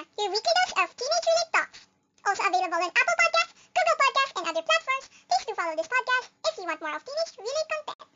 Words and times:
Tina, 0.00 0.08
your 0.16 0.32
weekly 0.32 0.52
dose 0.56 0.72
of 0.80 0.88
teenage-related 0.96 1.52
talks. 1.52 1.84
Also 2.24 2.42
available 2.48 2.80
on 2.80 2.88
Apple 2.88 3.16
Podcasts, 3.20 3.52
Google 3.68 3.98
Podcasts, 4.00 4.32
and 4.40 4.48
other 4.48 4.64
platforms. 4.64 5.12
Please 5.28 5.44
do 5.44 5.52
follow 5.52 5.76
this 5.76 5.88
podcast 5.92 6.32
if 6.40 6.56
you 6.56 6.64
want 6.64 6.80
more 6.80 6.96
of 6.96 7.04
teenage-related 7.04 7.66
content. 7.68 8.08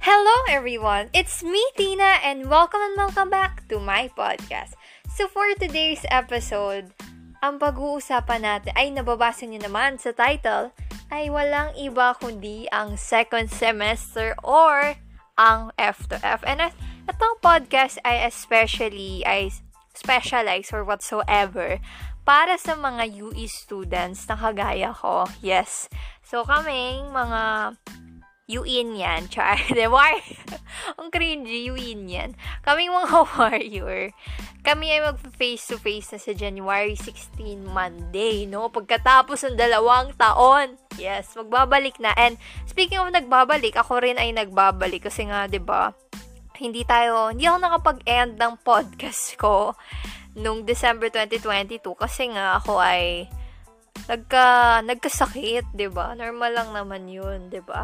Hello 0.00 0.36
everyone! 0.48 1.10
It's 1.12 1.42
me, 1.44 1.60
Tina, 1.76 2.16
and 2.24 2.48
welcome 2.48 2.80
and 2.80 2.96
welcome 2.96 3.28
back 3.28 3.68
to 3.68 3.78
my 3.78 4.08
podcast. 4.16 4.72
So 5.12 5.28
for 5.28 5.52
today's 5.60 6.06
episode, 6.08 6.96
ang 7.44 7.60
pag-uusapan 7.60 8.40
natin 8.40 8.72
ay 8.72 8.88
nababasa 8.88 9.44
niyo 9.44 9.68
naman 9.68 10.00
sa 10.00 10.16
title 10.16 10.72
ay 11.10 11.30
walang 11.30 11.72
iba 11.78 12.14
kundi 12.18 12.66
ang 12.74 12.98
second 12.98 13.48
semester 13.50 14.34
or 14.42 14.98
ang 15.36 15.70
F2F. 15.78 16.42
And 16.46 16.70
at- 16.70 16.78
itong 17.06 17.38
podcast 17.38 18.02
ay 18.02 18.26
especially 18.26 19.22
ay 19.22 19.54
specialize 19.94 20.74
or 20.74 20.84
whatsoever 20.84 21.80
para 22.26 22.58
sa 22.58 22.74
mga 22.74 23.22
UE 23.22 23.46
students 23.46 24.26
na 24.26 24.34
kagaya 24.34 24.90
ko. 24.90 25.30
Yes. 25.40 25.86
So 26.26 26.42
kaming 26.42 27.14
mga 27.14 27.74
Yuin 28.46 28.94
yan, 28.94 29.26
char. 29.26 29.58
De, 29.74 29.90
war. 29.90 30.14
Ang 31.02 31.10
cringy, 31.10 31.66
Yuin 31.66 32.06
yan. 32.06 32.38
Kaming 32.62 32.94
mga 32.94 33.26
warrior, 33.34 34.14
kami 34.62 34.94
ay 34.94 35.02
mag-face 35.02 35.66
to 35.66 35.82
face 35.82 36.14
na 36.14 36.18
sa 36.22 36.30
January 36.30 36.94
16, 36.94 37.66
Monday, 37.66 38.46
no? 38.46 38.70
Pagkatapos 38.70 39.42
ng 39.42 39.58
dalawang 39.58 40.14
taon. 40.14 40.78
Yes, 40.94 41.34
magbabalik 41.34 41.98
na. 41.98 42.14
And 42.14 42.38
speaking 42.70 43.02
of 43.02 43.10
nagbabalik, 43.10 43.74
ako 43.74 43.98
rin 43.98 44.14
ay 44.14 44.30
nagbabalik 44.30 45.10
kasi 45.10 45.26
nga, 45.26 45.50
'di 45.50 45.58
ba? 45.58 45.90
Hindi 46.54 46.86
tayo, 46.86 47.34
hindi 47.34 47.50
ako 47.50 47.58
nakapag-end 47.60 48.38
ng 48.38 48.54
podcast 48.62 49.34
ko 49.36 49.74
nung 50.38 50.62
December 50.62 51.10
2022 51.10 51.82
kasi 51.98 52.30
nga 52.30 52.62
ako 52.62 52.78
ay 52.78 53.26
nagka 54.06 54.80
nagkasakit, 54.86 55.74
'di 55.74 55.90
ba? 55.90 56.14
Normal 56.14 56.50
lang 56.54 56.70
naman 56.70 57.10
'yun, 57.10 57.50
'di 57.50 57.60
ba? 57.66 57.82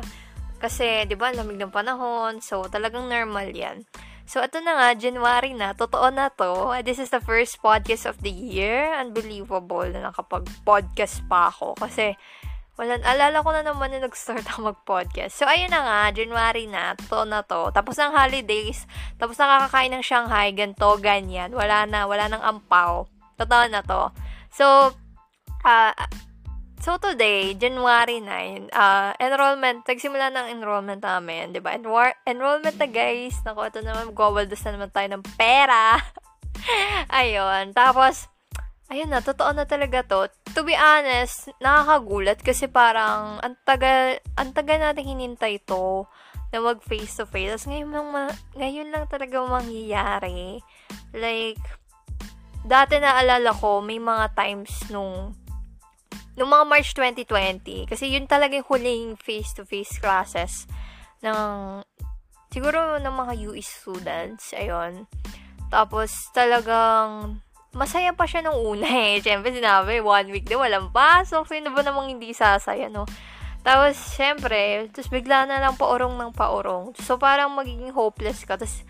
Kasi, 0.63 1.03
'di 1.11 1.19
ba, 1.19 1.35
lamig 1.35 1.59
ng 1.59 1.75
panahon, 1.75 2.39
so 2.39 2.63
talagang 2.71 3.11
normal 3.11 3.51
'yan. 3.51 3.83
So, 4.23 4.39
ito 4.39 4.63
na 4.63 4.79
nga, 4.79 4.89
January 4.95 5.53
na. 5.53 5.75
Totoo 5.75 6.09
na 6.15 6.31
to. 6.31 6.71
This 6.87 7.03
is 7.03 7.11
the 7.11 7.19
first 7.19 7.59
podcast 7.59 8.07
of 8.07 8.23
the 8.23 8.31
year. 8.31 8.95
Unbelievable 8.95 9.85
na 9.91 10.09
nakapag-podcast 10.09 11.27
pa 11.27 11.51
ako. 11.51 11.75
Kasi, 11.75 12.15
wala, 12.79 12.97
alala 13.03 13.45
ko 13.45 13.51
na 13.53 13.67
naman 13.67 13.93
na 13.93 14.07
nag-start 14.07 14.47
ako 14.51 14.73
mag-podcast. 14.73 15.37
So, 15.37 15.45
ayun 15.45 15.75
na 15.75 15.83
nga, 15.83 15.99
January 16.15 16.71
na. 16.71 16.95
Totoo 16.97 17.27
na 17.27 17.43
to. 17.43 17.75
Tapos 17.75 17.99
ng 17.99 18.15
holidays. 18.15 18.87
Tapos 19.19 19.37
nakakakain 19.37 19.93
ng 19.93 20.05
Shanghai. 20.07 20.55
Ganto, 20.55 20.97
ganyan. 21.03 21.51
Wala 21.53 21.85
na. 21.85 22.07
Wala 22.07 22.31
nang 22.31 22.41
ampaw. 22.41 23.05
Totoo 23.37 23.65
na 23.69 23.83
to. 23.83 24.15
So, 24.55 24.95
uh, 25.67 25.93
So 26.83 26.99
today, 26.99 27.55
January 27.55 28.19
9, 28.19 28.75
uh, 28.75 29.15
enrollment, 29.23 29.87
nagsimula 29.87 30.35
ng 30.35 30.51
enrollment 30.59 30.99
namin, 30.99 31.55
di 31.55 31.63
ba? 31.63 31.79
Enwar- 31.79 32.19
enrollment 32.27 32.75
na 32.75 32.91
guys, 32.91 33.39
naku, 33.47 33.71
ito 33.71 33.87
naman, 33.87 34.11
magwawaldas 34.11 34.59
na 34.67 34.75
naman 34.75 34.91
tayo 34.91 35.07
ng 35.15 35.23
pera. 35.39 36.03
ayun, 37.23 37.71
tapos, 37.71 38.27
ayun 38.91 39.15
na, 39.15 39.23
totoo 39.23 39.55
na 39.55 39.63
talaga 39.63 40.03
to. 40.03 40.27
To 40.59 40.67
be 40.67 40.75
honest, 40.75 41.55
nakakagulat 41.63 42.43
kasi 42.43 42.67
parang, 42.67 43.39
ang 43.47 43.55
tagal, 43.63 44.19
ang 44.35 44.51
tagal 44.51 44.83
natin 44.83 45.07
hinintay 45.07 45.63
to 45.63 46.11
na 46.51 46.59
mag 46.59 46.83
face 46.83 47.15
to 47.15 47.31
face. 47.31 47.55
Tapos 47.55 47.71
ngayon 47.71 47.95
lang, 47.95 48.07
ma- 48.11 48.39
ngayon 48.59 48.91
lang 48.91 49.07
talaga 49.07 49.39
mangyayari. 49.39 50.59
Like, 51.15 51.63
dati 52.67 52.99
naalala 52.99 53.55
ko, 53.55 53.79
may 53.79 54.03
mga 54.03 54.35
times 54.35 54.91
nung 54.91 55.39
Noong 56.33 56.49
mga 56.49 56.65
March 56.65 56.91
2020, 56.97 57.93
kasi 57.93 58.09
yun 58.09 58.25
talaga 58.25 58.57
yung 58.57 58.65
huling 58.65 59.09
face-to-face 59.21 60.01
classes 60.01 60.65
ng, 61.21 61.85
siguro 62.49 62.97
ng 62.97 63.15
mga 63.15 63.33
UE 63.53 63.61
students, 63.61 64.57
ayun. 64.57 65.05
Tapos, 65.69 66.33
talagang, 66.33 67.41
masaya 67.73 68.13
pa 68.13 68.29
siya 68.29 68.45
nung 68.45 68.61
una 68.61 68.89
eh. 68.89 69.21
Siyempre, 69.25 69.53
sinabi, 69.53 70.01
one 70.01 70.29
week 70.33 70.49
din, 70.49 70.61
walang 70.61 70.93
pasok. 70.93 71.49
Sino 71.49 71.73
ba 71.73 71.81
namang 71.81 72.13
hindi 72.13 72.37
sasaya, 72.37 72.93
no? 72.93 73.09
Tapos, 73.63 73.95
syempre, 74.17 74.91
tapos 74.91 75.09
bigla 75.09 75.47
na 75.47 75.63
lang 75.63 75.79
paurong 75.79 76.19
ng 76.19 76.33
paurong. 76.35 76.93
So, 77.01 77.17
parang 77.17 77.55
magiging 77.55 77.95
hopeless 77.95 78.45
ka. 78.45 78.61
Tapos, 78.61 78.85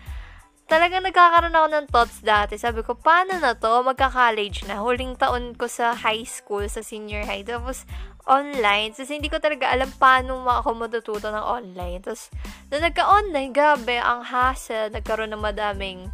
talagang 0.67 1.03
nagkakaroon 1.03 1.55
ako 1.55 1.67
ng 1.69 1.85
thoughts 1.91 2.19
dati. 2.23 2.55
Sabi 2.55 2.81
ko, 2.81 2.95
paano 2.95 3.37
na 3.37 3.53
to? 3.55 3.83
Magka-college 3.83 4.65
na. 4.65 4.81
Huling 4.81 5.19
taon 5.19 5.53
ko 5.53 5.67
sa 5.67 5.93
high 5.93 6.25
school, 6.25 6.65
sa 6.67 6.81
senior 6.81 7.27
high. 7.27 7.43
Tapos, 7.43 7.87
online. 8.25 8.95
Tapos, 8.95 9.11
hindi 9.11 9.27
ko 9.27 9.37
talaga 9.39 9.69
alam 9.69 9.91
paano 9.99 10.43
ako 10.47 10.69
matututo 10.75 11.27
ng 11.29 11.45
online. 11.45 11.99
Tapos, 12.01 12.31
nung 12.71 12.83
nagka-online, 12.83 13.51
grabe, 13.51 13.99
ang 13.99 14.23
hassle. 14.23 14.91
Nagkaroon 14.91 15.31
ng 15.35 15.43
madaming 15.43 16.07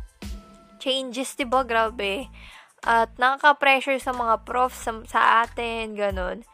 changes, 0.82 1.38
diba? 1.38 1.62
Grabe. 1.64 2.28
At 2.84 3.12
nakaka-pressure 3.20 4.00
sa 4.00 4.16
mga 4.16 4.48
prof 4.48 4.72
sa, 4.72 4.96
sa 5.06 5.44
atin, 5.44 5.94
ganun. 5.94 6.48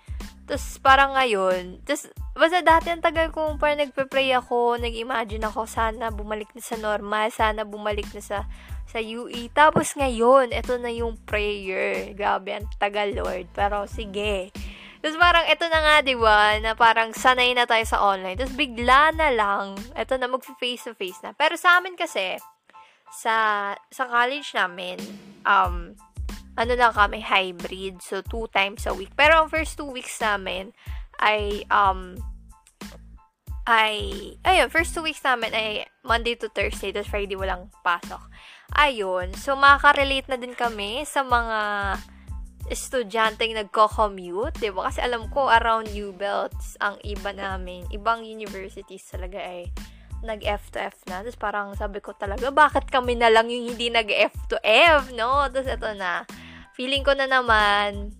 Tapos, 0.46 0.78
parang 0.78 1.18
ngayon, 1.18 1.82
tapos, 1.82 2.14
basta 2.38 2.62
dati 2.62 2.94
ang 2.94 3.02
tagal 3.02 3.34
kong 3.34 3.58
parang 3.58 3.82
nagpe-pray 3.82 4.30
ako, 4.38 4.78
nag-imagine 4.78 5.42
ako, 5.42 5.66
sana 5.66 6.14
bumalik 6.14 6.54
na 6.54 6.62
sa 6.62 6.78
normal, 6.78 7.34
sana 7.34 7.66
bumalik 7.66 8.06
na 8.14 8.22
sa, 8.22 8.46
sa 8.86 9.02
UE. 9.02 9.50
Tapos 9.50 9.98
ngayon, 9.98 10.54
ito 10.54 10.78
na 10.78 10.94
yung 10.94 11.18
prayer. 11.26 12.14
Grabe, 12.14 12.54
ang 12.54 12.70
tagal, 12.78 13.10
Lord. 13.18 13.50
Pero, 13.58 13.90
sige. 13.90 14.54
Tapos 15.02 15.18
parang, 15.18 15.50
ito 15.50 15.66
na 15.66 15.80
nga, 15.82 15.96
di 16.06 16.14
ba, 16.14 16.62
na 16.62 16.78
parang 16.78 17.10
sanay 17.10 17.58
na 17.58 17.66
tayo 17.66 17.86
sa 17.90 18.06
online. 18.06 18.38
Tapos 18.38 18.54
bigla 18.54 19.18
na 19.18 19.34
lang, 19.34 19.74
ito 19.98 20.14
na, 20.22 20.30
mag-face-to-face 20.30 21.26
na. 21.26 21.34
Pero 21.34 21.58
sa 21.58 21.82
amin 21.82 21.98
kasi, 21.98 22.38
sa, 23.10 23.36
sa 23.90 24.04
college 24.06 24.54
namin, 24.54 25.02
um, 25.42 25.98
ano 26.56 26.74
lang 26.76 26.96
kami, 26.96 27.20
hybrid. 27.20 28.00
So, 28.00 28.24
two 28.24 28.48
times 28.52 28.88
a 28.88 28.96
week. 28.96 29.12
Pero 29.16 29.44
ang 29.44 29.52
first 29.52 29.76
two 29.76 29.88
weeks 29.88 30.20
namin 30.24 30.72
ay, 31.20 31.64
um, 31.72 32.16
ay, 33.66 33.98
ayun, 34.46 34.70
first 34.70 34.94
two 34.94 35.04
weeks 35.04 35.24
namin 35.26 35.52
ay 35.52 35.90
Monday 36.06 36.38
to 36.38 36.48
Thursday, 36.54 36.94
tapos 36.94 37.10
Friday 37.10 37.36
walang 37.36 37.74
pasok. 37.82 38.22
Ayun, 38.78 39.34
so 39.34 39.58
makaka-relate 39.58 40.30
na 40.30 40.38
din 40.38 40.54
kami 40.54 41.02
sa 41.06 41.26
mga 41.26 41.60
estudyanteng 42.66 43.54
nagko-commute, 43.58 44.58
di 44.58 44.74
ba? 44.74 44.90
Kasi 44.90 45.02
alam 45.02 45.30
ko, 45.30 45.50
around 45.50 45.90
U-Belts, 45.94 46.78
ang 46.82 46.98
iba 47.06 47.30
namin, 47.30 47.86
ibang 47.94 48.26
universities 48.26 49.06
talaga 49.06 49.38
ay 49.38 49.70
nag-F 50.26 50.74
to 50.74 50.82
F 50.82 50.98
na. 51.06 51.22
Tapos 51.22 51.38
parang 51.38 51.68
sabi 51.78 52.02
ko 52.02 52.18
talaga, 52.18 52.50
bakit 52.50 52.90
kami 52.90 53.14
na 53.14 53.30
lang 53.30 53.54
yung 53.54 53.70
hindi 53.74 53.94
nag-F 53.94 54.50
to 54.50 54.58
F, 54.66 55.14
no? 55.14 55.46
Tapos 55.50 55.70
ito 55.70 55.90
na, 55.94 56.26
feeling 56.76 57.08
ko 57.08 57.16
na 57.16 57.26
naman, 57.26 58.12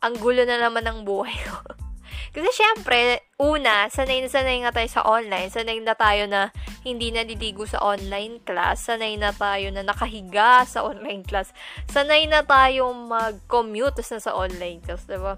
ang 0.00 0.14
gulo 0.16 0.48
na 0.48 0.56
naman 0.56 0.88
ng 0.88 1.04
buhay 1.04 1.36
ko. 1.44 1.60
Kasi 2.34 2.48
syempre, 2.56 3.20
una, 3.36 3.92
sanay 3.92 4.24
na 4.24 4.30
sanay 4.32 4.64
nga 4.64 4.72
tayo 4.72 4.88
sa 4.88 5.04
online. 5.04 5.52
Sanay 5.52 5.78
na 5.84 5.92
tayo 5.92 6.24
na 6.24 6.54
hindi 6.86 7.12
naliligo 7.12 7.68
sa 7.68 7.82
online 7.84 8.40
class. 8.46 8.88
Sanay 8.88 9.20
na 9.20 9.34
tayo 9.34 9.68
na 9.68 9.84
nakahiga 9.84 10.64
sa 10.64 10.86
online 10.86 11.26
class. 11.26 11.52
Sanay 11.90 12.24
na 12.30 12.40
tayo 12.46 12.94
mag-commute 12.94 14.00
na 14.00 14.22
sa 14.22 14.32
online 14.32 14.80
class, 14.80 15.04
diba? 15.04 15.36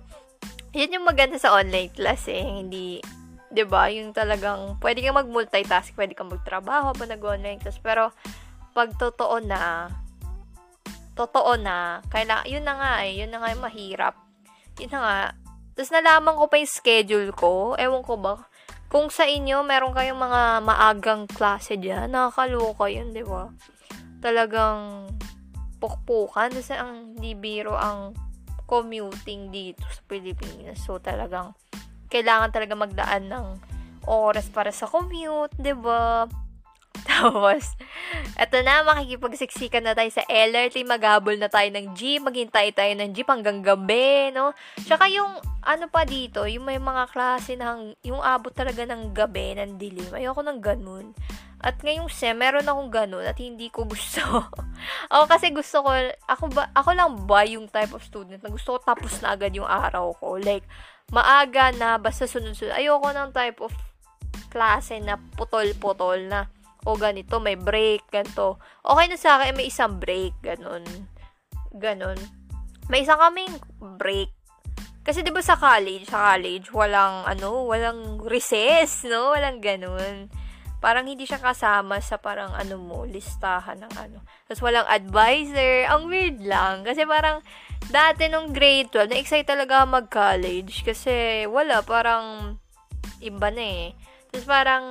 Yan 0.77 0.94
yung 1.00 1.09
maganda 1.09 1.41
sa 1.41 1.56
online 1.56 1.91
class 1.91 2.29
eh. 2.29 2.44
Hindi, 2.44 3.00
'di 3.53 3.64
ba? 3.69 3.93
Yung 3.93 4.17
talagang 4.17 4.81
pwede 4.81 5.05
kang 5.05 5.20
mag-multitask, 5.20 5.93
pwede 5.97 6.17
kang 6.17 6.32
magtrabaho 6.32 6.97
pa 6.97 7.05
nag-online 7.05 7.61
class, 7.61 7.76
pero 7.76 8.11
pag 8.73 8.97
totoo 8.97 9.44
na 9.44 9.93
totoo 11.12 11.56
na, 11.61 12.00
kailangan 12.09 12.49
yun 12.49 12.64
na 12.64 12.75
nga 12.79 12.93
eh, 13.05 13.12
yun 13.20 13.31
na 13.31 13.38
nga 13.43 13.53
yung 13.53 13.64
mahirap. 13.64 14.14
Yun 14.81 14.91
na 14.93 15.00
nga. 15.00 15.17
Tapos 15.73 15.91
nalaman 15.93 16.37
ko 16.37 16.44
pa 16.49 16.56
yung 16.61 16.73
schedule 16.73 17.31
ko. 17.32 17.76
Ewan 17.76 18.05
ko 18.05 18.17
ba? 18.20 18.35
Kung 18.93 19.09
sa 19.09 19.25
inyo, 19.25 19.64
meron 19.64 19.97
kayong 19.97 20.20
mga 20.20 20.43
maagang 20.64 21.25
klase 21.25 21.81
dyan, 21.81 22.12
nakakaloka 22.12 22.93
yun, 22.93 23.12
di 23.17 23.25
ba? 23.25 23.49
Talagang 24.20 25.09
pukpukan. 25.81 26.53
Kasi 26.53 26.76
ang 26.76 27.17
di 27.17 27.32
biro 27.32 27.73
ang 27.73 28.12
commuting 28.69 29.49
dito 29.53 29.85
sa 29.88 30.00
Pilipinas. 30.05 30.81
So, 30.85 31.00
talagang 31.00 31.56
kailangan 32.12 32.53
talaga 32.53 32.76
magdaan 32.76 33.32
ng 33.32 33.47
oras 34.05 34.53
para 34.53 34.69
sa 34.75 34.85
commute, 34.85 35.55
'di 35.56 35.75
ba? 35.81 36.29
Tapos, 37.09 37.75
eto 38.37 38.61
na, 38.61 38.85
makikipagsiksikan 38.85 39.83
na 39.83 39.97
tayo 39.97 40.12
sa 40.12 40.25
LRT, 40.29 40.85
maghabol 40.85 41.35
na 41.41 41.49
tayo 41.49 41.69
ng 41.73 41.97
jeep, 41.97 42.21
maghintay 42.21 42.71
tayo 42.77 42.93
ng 42.93 43.17
jeep 43.17 43.27
hanggang 43.27 43.65
gabi, 43.65 44.31
no? 44.31 44.53
Tsaka 44.85 45.09
yung, 45.09 45.41
ano 45.65 45.85
pa 45.89 46.05
dito, 46.05 46.44
yung 46.44 46.69
may 46.69 46.77
mga 46.77 47.09
klase 47.11 47.56
ng, 47.56 47.97
yung 48.05 48.21
abot 48.21 48.53
talaga 48.53 48.85
ng 48.85 49.17
gabi, 49.17 49.56
ng 49.56 49.81
dilim. 49.81 50.12
Ayoko 50.12 50.44
ng 50.44 50.61
ganun. 50.61 51.17
At 51.62 51.79
ngayong 51.79 52.11
sem, 52.11 52.35
meron 52.35 52.67
akong 52.67 52.91
ganun 52.91 53.23
at 53.23 53.38
hindi 53.38 53.71
ko 53.71 53.87
gusto. 53.87 54.21
ako 55.15 55.25
kasi 55.31 55.55
gusto 55.55 55.87
ko, 55.87 55.91
ako, 56.27 56.45
ba, 56.50 56.75
ako 56.75 56.91
lang 56.91 57.11
ba 57.25 57.47
yung 57.47 57.71
type 57.71 57.95
of 57.95 58.03
student 58.03 58.43
na 58.43 58.50
gusto 58.50 58.75
ko 58.75 58.79
tapos 58.83 59.23
na 59.23 59.38
agad 59.38 59.55
yung 59.55 59.71
araw 59.71 60.11
ko. 60.19 60.43
Like, 60.43 60.67
maaga 61.15 61.71
na, 61.71 62.03
basta 62.03 62.27
sunod-sunod. 62.27 62.75
Ayoko 62.75 63.15
ng 63.15 63.31
type 63.31 63.62
of 63.62 63.71
klase 64.50 64.99
na 65.00 65.17
putol-putol 65.38 66.27
na 66.27 66.50
o 66.82 66.99
ganito, 66.99 67.38
may 67.38 67.55
break, 67.55 68.11
ganito. 68.11 68.58
Okay 68.82 69.06
na 69.06 69.19
sa 69.19 69.38
akin, 69.38 69.55
may 69.55 69.70
isang 69.70 70.02
break, 70.02 70.34
ganun. 70.43 70.82
Ganun. 71.75 72.19
May 72.90 73.06
isang 73.06 73.23
kaming 73.23 73.55
break. 73.99 74.29
Kasi 75.02 75.26
'di 75.26 75.34
ba 75.34 75.43
sa 75.43 75.58
college, 75.58 76.06
sa 76.06 76.34
college 76.34 76.70
walang 76.70 77.26
ano, 77.26 77.67
walang 77.67 78.23
recess, 78.23 79.02
no? 79.02 79.34
Walang 79.34 79.58
ganun. 79.58 80.31
Parang 80.82 81.06
hindi 81.06 81.26
siya 81.26 81.38
kasama 81.38 82.02
sa 82.02 82.19
parang 82.19 82.55
ano 82.58 82.75
mo, 82.75 83.06
listahan 83.06 83.87
ng 83.87 83.94
ano. 83.99 84.19
Tapos 84.50 84.62
walang 84.67 84.87
advisor. 84.90 85.87
Ang 85.87 86.11
weird 86.11 86.43
lang. 86.43 86.82
Kasi 86.82 87.06
parang 87.06 87.38
dati 87.87 88.26
nung 88.26 88.50
grade 88.50 88.90
12, 88.90 89.14
na-excite 89.14 89.46
talaga 89.46 89.87
mag-college. 89.87 90.82
Kasi 90.82 91.46
wala, 91.46 91.87
parang 91.87 92.58
iba 93.23 93.49
na 93.55 93.62
eh. 93.62 93.87
Tapos 94.35 94.46
parang 94.50 94.85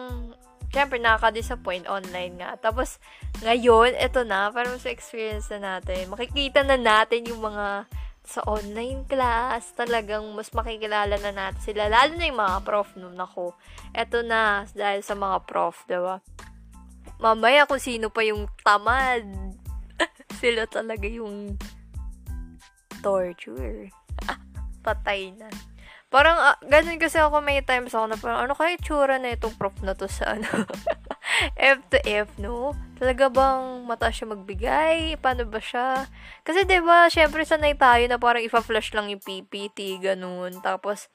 syempre, 0.72 0.98
nakaka-disappoint 0.98 1.86
online 1.86 2.40
nga. 2.40 2.56
Tapos, 2.58 2.98
ngayon, 3.44 3.94
eto 4.00 4.24
na, 4.24 4.50
parang 4.50 4.80
sa 4.80 4.90
experience 4.90 5.52
na 5.52 5.80
natin, 5.80 6.08
makikita 6.10 6.64
na 6.64 6.80
natin 6.80 7.28
yung 7.28 7.44
mga 7.44 7.86
sa 8.22 8.46
online 8.46 9.04
class, 9.10 9.74
talagang 9.74 10.24
mas 10.38 10.54
makikilala 10.54 11.18
na 11.20 11.32
natin 11.34 11.62
sila. 11.62 11.90
Lalo 11.92 12.16
na 12.16 12.30
yung 12.30 12.40
mga 12.40 12.58
prof 12.64 12.90
nun 12.96 13.18
ako. 13.18 13.58
Eto 13.92 14.22
na, 14.24 14.64
dahil 14.72 15.02
sa 15.04 15.18
mga 15.18 15.44
prof, 15.44 15.76
diba? 15.90 16.22
Mamaya 17.18 17.66
kung 17.66 17.82
sino 17.82 18.14
pa 18.14 18.22
yung 18.24 18.46
tamad. 18.62 19.26
sila 20.42 20.66
talaga 20.70 21.06
yung 21.06 21.58
torture. 23.02 23.90
Patay 24.86 25.34
na. 25.36 25.50
Parang, 26.12 26.36
uh, 26.36 26.60
ganun 26.68 27.00
kasi 27.00 27.24
ako 27.24 27.40
may 27.40 27.64
times 27.64 27.96
ako 27.96 28.12
na 28.12 28.20
parang, 28.20 28.44
ano 28.44 28.52
kaya 28.52 28.76
tsura 28.76 29.16
na 29.16 29.32
itong 29.32 29.56
prof 29.56 29.80
na 29.80 29.96
to 29.96 30.12
sa 30.12 30.36
ano? 30.36 30.68
F 31.56 31.80
to 31.88 32.04
F, 32.04 32.28
no? 32.36 32.76
Talaga 33.00 33.32
bang 33.32 33.88
mata 33.88 34.12
siya 34.12 34.36
magbigay? 34.36 35.16
Paano 35.24 35.48
ba 35.48 35.64
siya? 35.64 36.12
Kasi, 36.44 36.68
ba 36.68 37.08
syempre 37.08 37.48
sanay 37.48 37.80
tayo 37.80 38.04
na 38.12 38.20
parang 38.20 38.44
ipa-flash 38.44 38.92
lang 38.92 39.08
yung 39.08 39.24
PPT, 39.24 40.04
ganun. 40.04 40.60
Tapos, 40.60 41.08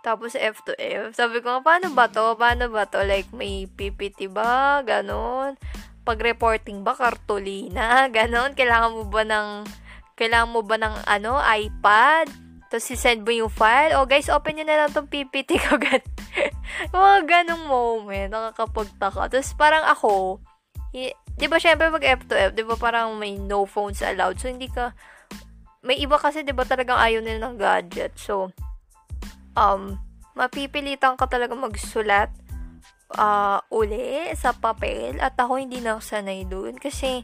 tapos 0.00 0.32
F 0.32 0.64
to 0.64 0.72
F. 0.80 1.12
Sabi 1.12 1.44
ko, 1.44 1.60
paano 1.60 1.92
ba 1.92 2.08
to? 2.08 2.40
Paano 2.40 2.72
ba 2.72 2.88
to? 2.88 3.04
Like, 3.04 3.28
may 3.36 3.68
PPT 3.68 4.32
ba? 4.32 4.80
Ganun. 4.80 5.60
Pag-reporting 6.08 6.80
ba? 6.80 6.96
Kartolina? 6.96 8.06
Ganun. 8.16 8.56
Kailangan 8.56 8.96
mo 8.96 9.04
ba 9.12 9.28
ng, 9.28 9.68
kailangan 10.16 10.50
mo 10.56 10.64
ba 10.64 10.80
ng, 10.80 10.94
ano, 11.04 11.36
iPad? 11.36 12.45
Tapos, 12.66 12.86
send 12.98 13.22
mo 13.22 13.30
yung 13.30 13.52
file. 13.52 13.94
Oh, 13.94 14.06
guys, 14.08 14.26
open 14.26 14.58
nyo 14.58 14.64
na 14.66 14.84
lang 14.84 14.90
tong 14.90 15.06
PPT 15.06 15.62
ko. 15.62 15.78
mga 16.94 17.18
ganong 17.24 17.64
moment. 17.70 18.28
Nakakapagtaka. 18.34 19.30
Tapos, 19.30 19.50
parang 19.54 19.86
ako, 19.86 20.42
y- 20.90 21.14
di 21.38 21.46
ba, 21.46 21.62
syempre, 21.62 21.88
pag 21.94 22.04
F 22.18 22.26
to 22.26 22.34
F, 22.34 22.50
di 22.52 22.66
ba, 22.66 22.74
parang 22.74 23.14
may 23.14 23.38
no 23.38 23.64
phones 23.64 24.02
allowed. 24.02 24.36
So, 24.42 24.50
hindi 24.50 24.66
ka, 24.66 24.90
may 25.86 26.02
iba 26.02 26.18
kasi, 26.18 26.42
di 26.42 26.50
ba, 26.50 26.66
talagang 26.66 26.98
ayaw 26.98 27.22
nila 27.22 27.46
ng 27.46 27.56
gadget. 27.56 28.18
So, 28.18 28.50
um, 29.54 30.02
mapipilitan 30.34 31.14
ka 31.14 31.30
talaga 31.30 31.54
magsulat 31.54 32.34
uh, 33.14 33.62
uli 33.70 34.26
sa 34.34 34.50
papel. 34.50 35.22
At 35.22 35.38
ako, 35.38 35.62
hindi 35.62 35.78
na 35.78 36.02
sanay 36.02 36.42
doon. 36.50 36.82
Kasi, 36.82 37.22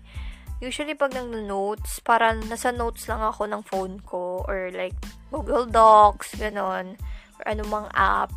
usually 0.62 0.94
pag 0.94 1.10
nang 1.10 1.34
notes, 1.50 1.98
para 1.98 2.30
nasa 2.30 2.70
notes 2.70 3.10
lang 3.10 3.18
ako 3.18 3.50
ng 3.50 3.62
phone 3.66 3.98
ko 4.06 4.46
or 4.46 4.70
like 4.70 4.94
Google 5.32 5.64
Docs, 5.64 6.36
ganon, 6.36 7.00
or 7.40 7.44
anumang 7.48 7.88
app. 7.96 8.28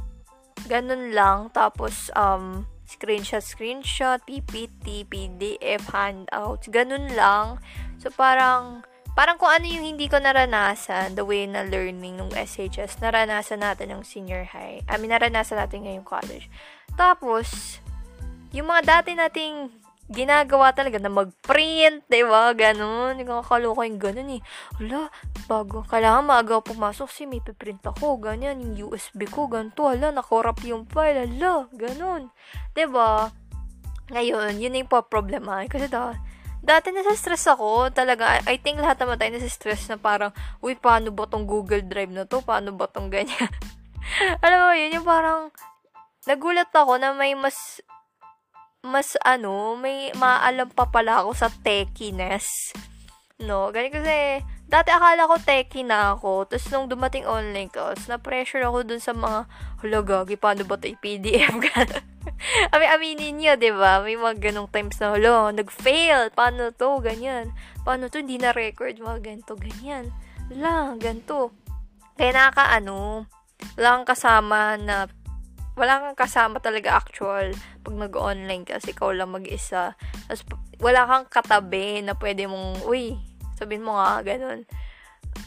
Ganon 0.65 1.11
lang. 1.11 1.51
Tapos, 1.51 2.07
um, 2.15 2.63
screenshot, 2.87 3.43
screenshot, 3.43 4.23
PPT, 4.23 5.03
PDF, 5.05 5.83
handouts, 5.91 6.71
ganun 6.71 7.11
lang. 7.13 7.59
So, 7.99 8.09
parang, 8.15 8.87
parang 9.13 9.35
kung 9.35 9.51
ano 9.51 9.67
yung 9.67 9.83
hindi 9.83 10.07
ko 10.07 10.17
naranasan, 10.17 11.19
the 11.19 11.27
way 11.27 11.43
na 11.45 11.67
learning 11.67 12.21
ng 12.21 12.31
SHS, 12.31 13.03
naranasan 13.03 13.61
natin 13.61 13.91
ng 13.91 14.01
senior 14.07 14.47
high. 14.47 14.81
I 14.87 14.95
mean, 14.95 15.11
naranasan 15.11 15.59
natin 15.59 15.85
ngayong 15.85 16.07
college. 16.07 16.47
Tapos, 16.95 17.77
yung 18.55 18.71
mga 18.71 19.03
dati 19.03 19.11
nating 19.13 19.84
ginagawa 20.05 20.69
talaga 20.69 21.01
na 21.01 21.09
mag-print, 21.09 22.05
di 22.05 22.21
ba? 22.21 22.53
Ganun. 22.53 23.17
Yung 23.17 23.29
kakaloka 23.41 23.81
yung 23.89 23.97
ganun 23.97 24.37
eh. 24.37 24.41
Wala, 24.77 25.09
bago. 25.49 25.81
Kailangan 25.89 26.23
maaga 26.29 26.61
pumasok 26.61 27.09
si 27.09 27.25
may 27.25 27.41
piprint 27.41 27.81
ako. 27.81 28.21
Ganyan, 28.21 28.61
yung 28.61 28.93
USB 28.93 29.25
ko, 29.25 29.49
ganito. 29.49 29.89
Hala, 29.89 30.13
nakorap 30.13 30.61
yung 30.61 30.85
file. 30.85 31.25
Hala, 31.25 31.65
ganun. 31.73 32.29
Di 32.77 32.85
ba? 32.85 33.33
Ngayon, 34.13 34.61
yun 34.61 34.77
yung 34.77 34.91
po-problema. 34.91 35.65
Kasi 35.65 35.89
da, 35.89 36.13
dati 36.61 36.93
nasa-stress 36.93 37.57
ako. 37.57 37.89
Talaga, 37.89 38.45
I 38.45 38.61
think 38.61 38.77
lahat 38.77 39.01
naman 39.01 39.17
tayo 39.17 39.33
nasa-stress 39.33 39.89
na 39.89 39.97
parang, 39.97 40.29
uy, 40.61 40.77
paano 40.77 41.09
ba 41.09 41.25
tong 41.25 41.49
Google 41.49 41.81
Drive 41.81 42.13
na 42.13 42.29
to? 42.29 42.45
Paano 42.45 42.77
ba 42.77 42.85
tong 42.85 43.09
ganyan? 43.09 43.49
Alam 44.45 44.69
mo, 44.69 44.71
yun 44.77 45.01
yung 45.01 45.07
parang, 45.07 45.49
nagulat 46.29 46.69
ako 46.69 47.01
na 47.01 47.17
may 47.17 47.33
mas 47.33 47.81
mas 48.85 49.17
ano, 49.25 49.75
may 49.75 50.13
maalam 50.15 50.69
pa 50.69 50.87
pala 50.87 51.25
ako 51.25 51.33
sa 51.33 51.49
techiness. 51.65 52.71
No, 53.35 53.67
ganyan 53.75 53.99
kasi, 53.99 54.47
dati 54.71 54.95
akala 54.95 55.27
ko 55.27 55.35
techie 55.43 55.83
na 55.83 56.15
ako. 56.15 56.47
Tapos 56.47 56.71
nung 56.71 56.87
dumating 56.87 57.27
online 57.27 57.67
class, 57.67 58.07
na-pressure 58.07 58.63
ako 58.63 58.87
dun 58.87 59.03
sa 59.03 59.11
mga, 59.11 59.43
hala 59.83 59.99
gagi, 60.07 60.39
paano 60.39 60.63
ba 60.63 60.79
ito 60.79 60.95
i-PDF? 60.95 61.51
Ami, 62.73 62.85
aminin 62.87 63.35
nyo, 63.35 63.53
ba? 63.75 63.99
May 63.99 64.15
mga 64.15 64.39
ganong 64.39 64.71
times 64.71 64.97
na, 65.03 65.13
hala, 65.13 65.51
nag-fail. 65.51 66.31
Paano 66.31 66.71
to? 66.71 67.03
Ganyan. 67.03 67.51
Paano 67.83 68.07
to? 68.07 68.23
Hindi 68.23 68.39
na-record. 68.39 68.97
Mga 69.03 69.19
ganito, 69.19 69.53
ganyan. 69.59 70.15
Hala, 70.49 70.95
ganito. 70.95 71.51
Kaya 72.15 72.31
nakaka, 72.31 72.71
ano, 72.71 73.27
wala 73.75 73.87
kang 73.99 74.07
kasama 74.07 74.79
na 74.79 75.11
wala 75.75 75.99
kang 75.99 76.17
kasama 76.17 76.63
talaga 76.63 76.95
actual 76.95 77.51
pag 77.83 77.95
nag-online 77.95 78.63
kasi 78.63 78.95
ikaw 78.95 79.11
lang 79.11 79.31
mag-isa. 79.35 79.99
Tapos, 80.27 80.43
wala 80.79 81.03
kang 81.07 81.27
katabi 81.27 81.99
na 82.03 82.15
pwede 82.15 82.47
mong, 82.47 82.87
uy, 82.87 83.19
sabihin 83.59 83.83
mo 83.83 83.99
nga, 83.99 84.23
ganun. 84.23 84.63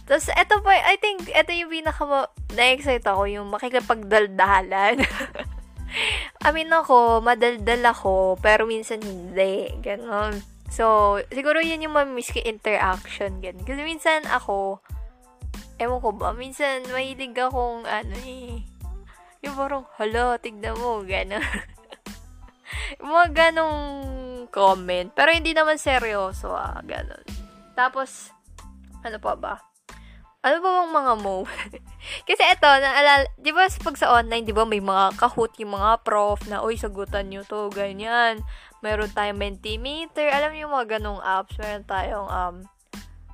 Tapos, 0.05 0.29
eto 0.37 0.61
pa, 0.61 0.77
I 0.77 1.01
think, 1.01 1.33
eto 1.33 1.53
yung 1.57 1.73
pinaka 1.73 2.29
na-excite 2.53 3.05
ako, 3.09 3.25
yung 3.29 3.49
makikipagdaldalan. 3.49 5.01
I 6.45 6.49
mean 6.53 6.69
ako, 6.69 7.25
madaldal 7.25 7.83
ako, 7.89 8.37
pero 8.45 8.69
minsan 8.69 9.01
hindi. 9.01 9.73
Ganon. 9.81 10.45
So, 10.69 11.17
siguro 11.33 11.65
yun 11.65 11.81
yung 11.81 11.97
mamiss 11.97 12.29
ko 12.29 12.45
interaction. 12.45 13.41
Ganun. 13.41 13.65
Kasi 13.65 13.81
minsan 13.81 14.29
ako, 14.29 14.85
ewan 15.81 16.01
ko 16.05 16.13
ba, 16.13 16.37
minsan 16.37 16.85
mahilig 16.93 17.33
akong, 17.33 17.89
ano 17.89 18.17
eh, 18.29 18.61
yung 19.45 19.55
parang, 19.55 19.85
hala, 19.97 20.39
tignan 20.43 20.75
mo, 20.79 21.03
gano'n. 21.07 21.43
mga 23.03 23.27
ganong 23.33 23.79
comment. 24.51 25.09
Pero 25.15 25.31
hindi 25.31 25.55
naman 25.55 25.79
seryoso, 25.79 26.51
ah, 26.53 26.83
gano'n. 26.83 27.25
Tapos, 27.79 28.35
ano 29.07 29.19
pa 29.23 29.39
ba? 29.39 29.55
Ano 30.43 30.63
ba 30.63 30.71
bang 30.83 30.93
mga 30.95 31.15
moment? 31.23 31.83
Kasi 32.29 32.43
ito, 32.43 32.67
naalala, 32.67 33.27
di 33.39 33.51
ba 33.51 33.67
pag 33.67 33.99
sa 33.99 34.15
online, 34.15 34.47
di 34.47 34.55
ba 34.55 34.67
may 34.67 34.83
mga 34.83 35.19
kahoot 35.19 35.55
yung 35.63 35.79
mga 35.79 36.03
prof 36.03 36.43
na, 36.47 36.63
uy, 36.63 36.79
sagutan 36.79 37.31
nyo 37.31 37.43
to, 37.47 37.71
ganyan. 37.71 38.43
Meron 38.83 39.11
tayong 39.11 39.39
Mentimeter, 39.39 40.31
alam 40.31 40.55
niyo 40.55 40.71
mga 40.71 40.99
ganong 40.99 41.19
apps, 41.23 41.59
meron 41.59 41.83
tayong 41.87 42.29
um, 42.31 42.57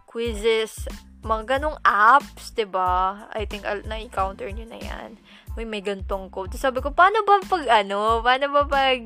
quizzes, 0.08 0.88
mga 1.24 1.56
ganong 1.56 1.80
apps, 1.82 2.52
'di 2.52 2.68
ba? 2.68 3.26
I 3.32 3.48
think 3.48 3.64
uh, 3.64 3.80
na-encounter 3.88 4.46
niyo 4.52 4.68
na 4.68 4.78
'yan. 4.78 5.16
May 5.54 5.66
may 5.66 5.82
gantong 5.82 6.30
code. 6.34 6.50
So, 6.54 6.70
sabi 6.70 6.82
ko, 6.82 6.90
paano 6.90 7.22
ba 7.22 7.38
pag 7.46 7.64
ano? 7.70 8.20
Paano 8.20 8.46
ba 8.50 8.62
pag 8.66 9.00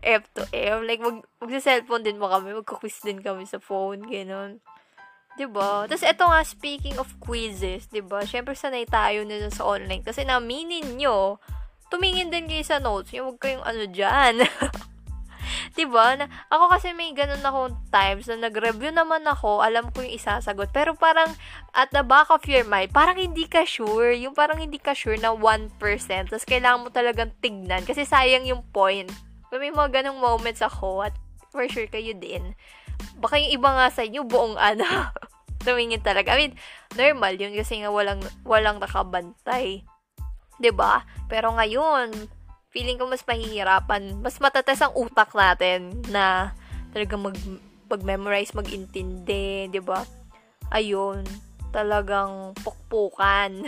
F 0.00 0.22
to 0.38 0.46
F? 0.54 0.78
Like, 0.86 1.02
mag, 1.02 1.26
magsa-cellphone 1.42 2.06
din 2.06 2.22
ba 2.22 2.30
kami? 2.38 2.54
Magka-quiz 2.54 3.02
din 3.02 3.18
kami 3.18 3.44
sa 3.44 3.58
phone, 3.58 4.06
ganun. 4.06 4.62
'Di 5.40 5.46
ba? 5.46 5.86
Tapos 5.86 6.04
ito 6.04 6.24
nga 6.26 6.42
speaking 6.42 6.96
of 6.98 7.08
quizzes, 7.22 7.86
'di 7.88 8.02
ba? 8.02 8.26
Syempre 8.26 8.52
sanay 8.58 8.84
tayo 8.84 9.22
nila 9.22 9.48
sa 9.48 9.64
online 9.64 10.02
kasi 10.02 10.26
naminin 10.26 10.98
nyo, 10.98 11.38
tumingin 11.88 12.28
din 12.28 12.50
kayo 12.50 12.64
sa 12.66 12.82
notes, 12.82 13.14
yung 13.14 13.32
wag 13.32 13.40
kayong 13.40 13.64
ano 13.64 13.82
diyan. 13.88 14.34
diba? 15.78 16.16
Na, 16.16 16.26
ako 16.48 16.72
kasi 16.72 16.92
may 16.96 17.12
ganun 17.12 17.42
akong 17.42 17.76
times 17.92 18.26
na 18.28 18.48
nag-review 18.48 18.92
naman 18.94 19.24
ako, 19.26 19.60
alam 19.60 19.88
ko 19.90 20.04
yung 20.04 20.14
isasagot. 20.14 20.70
Pero 20.70 20.96
parang 20.96 21.28
at 21.76 21.90
the 21.94 22.02
back 22.02 22.28
of 22.30 22.42
your 22.46 22.64
mind, 22.66 22.90
parang 22.90 23.18
hindi 23.18 23.46
ka 23.46 23.66
sure. 23.66 24.14
Yung 24.14 24.34
parang 24.34 24.58
hindi 24.58 24.78
ka 24.78 24.96
sure 24.96 25.18
na 25.18 25.32
1%. 25.34 25.76
Tapos 26.30 26.46
kailangan 26.46 26.82
mo 26.84 26.88
talagang 26.90 27.34
tignan 27.38 27.84
kasi 27.84 28.06
sayang 28.06 28.46
yung 28.46 28.64
point. 28.70 29.10
May 29.50 29.74
mga 29.74 30.02
ganung 30.02 30.22
moments 30.22 30.62
ako 30.62 31.02
at 31.04 31.14
for 31.50 31.66
sure 31.66 31.90
kayo 31.90 32.14
din. 32.14 32.54
Baka 33.18 33.40
yung 33.42 33.52
iba 33.58 33.70
nga 33.74 33.86
sa 33.90 34.06
inyo, 34.06 34.22
buong 34.22 34.54
ano, 34.54 34.86
tumingin 35.66 36.00
talaga. 36.00 36.32
I 36.34 36.48
mean, 36.48 36.54
normal 36.94 37.36
yun 37.36 37.52
kasi 37.52 37.82
nga 37.82 37.90
walang, 37.90 38.22
walang 38.46 38.78
nakabantay. 38.78 39.84
ba? 40.72 41.04
Pero 41.26 41.52
ngayon, 41.56 42.30
feeling 42.70 42.96
ko 42.96 43.10
mas 43.10 43.26
mahihirapan, 43.26 44.22
mas 44.22 44.38
matatas 44.38 44.78
ang 44.80 44.94
utak 44.94 45.34
natin 45.34 45.90
na 46.08 46.54
talagang 46.94 47.22
mag 47.22 47.36
mag-memorize, 47.90 48.54
mag-intindi, 48.54 49.66
'di 49.66 49.82
ba? 49.82 50.06
Ayun, 50.70 51.26
talagang 51.74 52.54
pukpukan. 52.62 53.66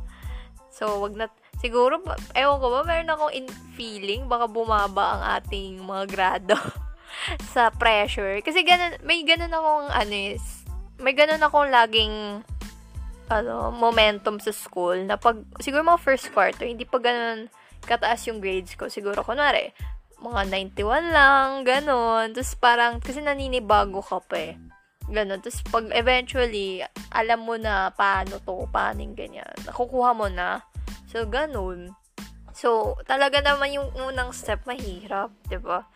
so, 0.76 1.04
wag 1.04 1.12
na 1.12 1.28
siguro 1.60 2.00
ewan 2.32 2.58
ko 2.58 2.66
ba 2.72 2.80
meron 2.88 3.12
akong 3.12 3.32
in 3.36 3.48
feeling 3.76 4.24
baka 4.24 4.48
bumaba 4.48 5.20
ang 5.20 5.22
ating 5.40 5.76
mga 5.84 6.04
grado 6.08 6.56
sa 7.52 7.68
pressure. 7.68 8.40
Kasi 8.40 8.64
ganun, 8.64 8.96
may 9.04 9.20
ganun 9.28 9.52
akong 9.52 9.92
ano 9.92 10.14
is, 10.16 10.64
may 10.96 11.12
ganun 11.12 11.44
akong 11.44 11.68
laging 11.68 12.40
ano, 13.30 13.70
momentum 13.70 14.40
sa 14.40 14.50
school 14.50 15.04
na 15.04 15.20
pag, 15.20 15.38
siguro 15.60 15.84
mga 15.84 16.02
first 16.02 16.32
quarter, 16.32 16.64
hindi 16.64 16.88
pa 16.88 16.98
ganun 16.98 17.46
kataas 17.84 18.26
yung 18.28 18.38
grades 18.38 18.76
ko. 18.76 18.88
Siguro, 18.88 19.24
kunwari, 19.24 19.72
mga 20.20 20.42
91 20.76 21.10
lang, 21.12 21.48
ganun. 21.64 22.36
Tapos 22.36 22.52
parang, 22.60 23.00
kasi 23.00 23.24
naninibago 23.24 24.04
ka 24.04 24.20
pa 24.20 24.36
eh. 24.36 24.54
Ganun. 25.10 25.42
Tapos 25.42 25.60
pag 25.68 25.86
eventually, 25.96 26.84
alam 27.10 27.42
mo 27.42 27.58
na 27.58 27.90
paano 27.90 28.38
to, 28.40 28.68
paano 28.70 29.02
ganyan. 29.16 29.50
Nakukuha 29.66 30.14
mo 30.14 30.30
na. 30.30 30.62
So, 31.10 31.26
ganun. 31.26 31.98
So, 32.54 32.98
talaga 33.06 33.42
naman 33.42 33.74
yung 33.74 33.90
unang 33.96 34.34
step 34.34 34.66
mahirap, 34.66 35.32
'di 35.48 35.58
ba? 35.62 35.86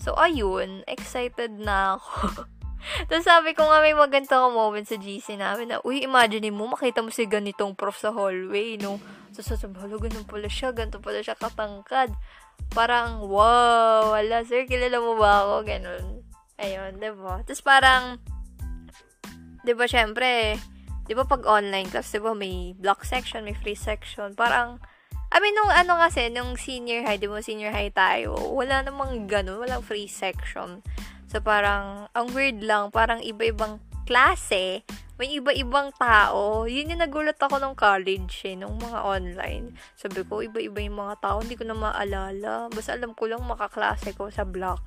So, 0.00 0.16
ayun, 0.16 0.82
excited 0.90 1.56
na 1.58 1.96
ako. 2.00 2.44
Tapos 3.10 3.26
sabi 3.26 3.52
ko 3.58 3.66
nga 3.66 3.82
may 3.82 3.92
maganda 3.92 4.38
ka 4.38 4.48
moment 4.48 4.86
sa 4.86 4.94
GC 4.96 5.34
namin 5.34 5.74
na, 5.74 5.82
uy, 5.82 6.06
imagine 6.06 6.54
mo, 6.54 6.70
makita 6.70 7.02
mo 7.02 7.10
si 7.10 7.26
ganitong 7.26 7.74
prof 7.74 7.98
sa 7.98 8.14
hallway, 8.14 8.78
no? 8.78 9.02
So, 9.38 9.54
sasabi, 9.54 9.78
halo, 9.78 10.02
ganun 10.02 10.26
pala 10.26 10.50
siya, 10.50 10.74
ganito 10.74 10.98
pala 10.98 11.22
siya 11.22 11.38
katangkad. 11.38 12.10
Parang, 12.74 13.22
wow, 13.22 14.18
wala, 14.18 14.42
sir, 14.42 14.66
kilala 14.66 14.98
mo 14.98 15.14
ba 15.14 15.46
ako? 15.46 15.62
Ganun. 15.62 16.26
Ayun, 16.58 16.98
diba? 16.98 17.46
Tapos 17.46 17.62
parang, 17.62 18.18
diba, 19.62 19.86
syempre, 19.86 20.58
diba 21.06 21.22
pag 21.22 21.46
online 21.46 21.86
class, 21.86 22.10
diba, 22.10 22.34
may 22.34 22.74
block 22.82 23.06
section, 23.06 23.46
may 23.46 23.54
free 23.54 23.78
section, 23.78 24.34
parang, 24.34 24.82
I 25.30 25.38
mean, 25.38 25.54
nung 25.54 25.70
ano 25.70 26.02
kasi, 26.02 26.34
nung 26.34 26.58
senior 26.58 27.06
high, 27.06 27.22
di 27.22 27.30
ba 27.30 27.38
senior 27.38 27.70
high 27.70 27.94
tayo, 27.94 28.34
wala 28.34 28.82
namang 28.82 29.30
ganun, 29.30 29.62
walang 29.62 29.86
free 29.86 30.10
section. 30.10 30.82
So, 31.30 31.38
parang, 31.38 32.10
ang 32.10 32.26
weird 32.34 32.58
lang, 32.66 32.90
parang 32.90 33.22
iba-ibang 33.22 33.78
klase, 34.08 34.88
may 35.20 35.36
iba-ibang 35.36 35.92
tao. 36.00 36.64
Yun 36.64 36.96
yung 36.96 37.04
nagulat 37.04 37.36
ako 37.36 37.60
nung 37.60 37.76
college 37.76 38.48
eh, 38.48 38.56
nung 38.56 38.80
mga 38.80 39.04
online. 39.04 39.76
Sabi 39.92 40.24
ko, 40.24 40.40
iba-iba 40.40 40.80
yung 40.80 40.96
mga 40.96 41.20
tao, 41.20 41.44
hindi 41.44 41.60
ko 41.60 41.68
na 41.68 41.76
maalala. 41.76 42.72
Basta 42.72 42.96
alam 42.96 43.12
ko 43.12 43.28
lang 43.28 43.44
makaklase 43.44 44.16
ko 44.16 44.32
sa 44.32 44.48
block. 44.48 44.80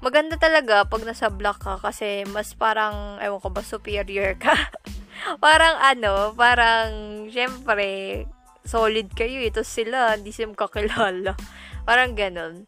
Maganda 0.00 0.40
talaga 0.40 0.88
pag 0.88 1.04
nasa 1.04 1.28
block 1.28 1.60
ka 1.60 1.76
kasi 1.76 2.24
mas 2.32 2.56
parang, 2.56 3.20
ewan 3.20 3.44
ko 3.44 3.52
ba, 3.52 3.60
superior 3.60 4.32
ka. 4.40 4.56
parang 5.44 5.76
ano, 5.76 6.32
parang, 6.32 6.88
syempre, 7.28 8.24
solid 8.64 9.12
kayo. 9.12 9.44
Ito 9.44 9.60
sila, 9.60 10.16
hindi 10.16 10.32
sila 10.32 10.56
kakilala. 10.56 11.36
Parang 11.84 12.16
ganun. 12.16 12.64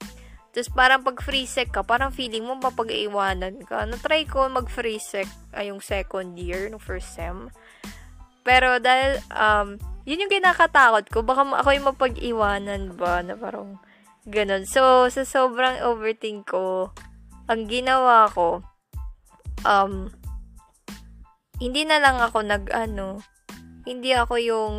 Tapos 0.53 0.69
parang 0.77 1.01
pag 1.01 1.17
free 1.25 1.49
sec 1.49 1.73
ka, 1.73 1.81
parang 1.81 2.13
feeling 2.13 2.45
mo 2.45 2.61
mapag-iwanan 2.61 3.65
ka. 3.65 3.89
Na-try 3.89 4.29
ko 4.29 4.53
mag-free 4.53 5.01
sec 5.01 5.25
ay 5.57 5.73
yung 5.73 5.81
second 5.81 6.37
year, 6.37 6.69
no 6.69 6.77
first 6.77 7.09
sem. 7.17 7.49
Pero 8.45 8.77
dahil, 8.77 9.17
um, 9.33 9.81
yun 10.05 10.21
yung 10.21 10.33
kinakatakot 10.33 11.09
ko. 11.09 11.25
Baka 11.25 11.49
ako 11.49 11.69
yung 11.73 11.89
mapag-iwanan 11.89 12.83
ba 13.01 13.25
na 13.25 13.33
parang 13.33 13.81
ganun. 14.29 14.69
So, 14.69 15.09
sa 15.09 15.25
sobrang 15.25 15.81
overthink 15.83 16.53
ko, 16.53 16.93
ang 17.49 17.67
ginawa 17.71 18.29
ko, 18.31 18.61
um, 19.65 20.13
hindi 21.63 21.87
na 21.87 21.97
lang 22.03 22.19
ako 22.19 22.43
nag, 22.45 22.69
ano, 22.75 23.23
hindi 23.87 24.13
ako 24.13 24.37
yung, 24.37 24.75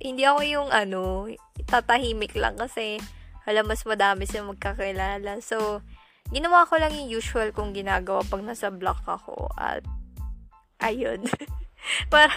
hindi 0.00 0.22
ako 0.24 0.40
yung, 0.46 0.68
ano, 0.72 1.26
tatahimik 1.66 2.32
lang 2.38 2.56
kasi, 2.56 2.96
alam, 3.48 3.64
mas 3.64 3.84
madami 3.88 4.28
silang 4.28 4.52
magkakilala. 4.52 5.40
So, 5.40 5.80
ginawa 6.28 6.68
ko 6.68 6.76
lang 6.76 6.92
yung 6.94 7.10
usual 7.10 7.50
kong 7.56 7.72
ginagawa 7.72 8.20
pag 8.26 8.44
nasa 8.44 8.68
block 8.68 9.02
ako. 9.06 9.48
At, 9.56 9.84
ayun. 10.82 11.24
Para, 12.12 12.32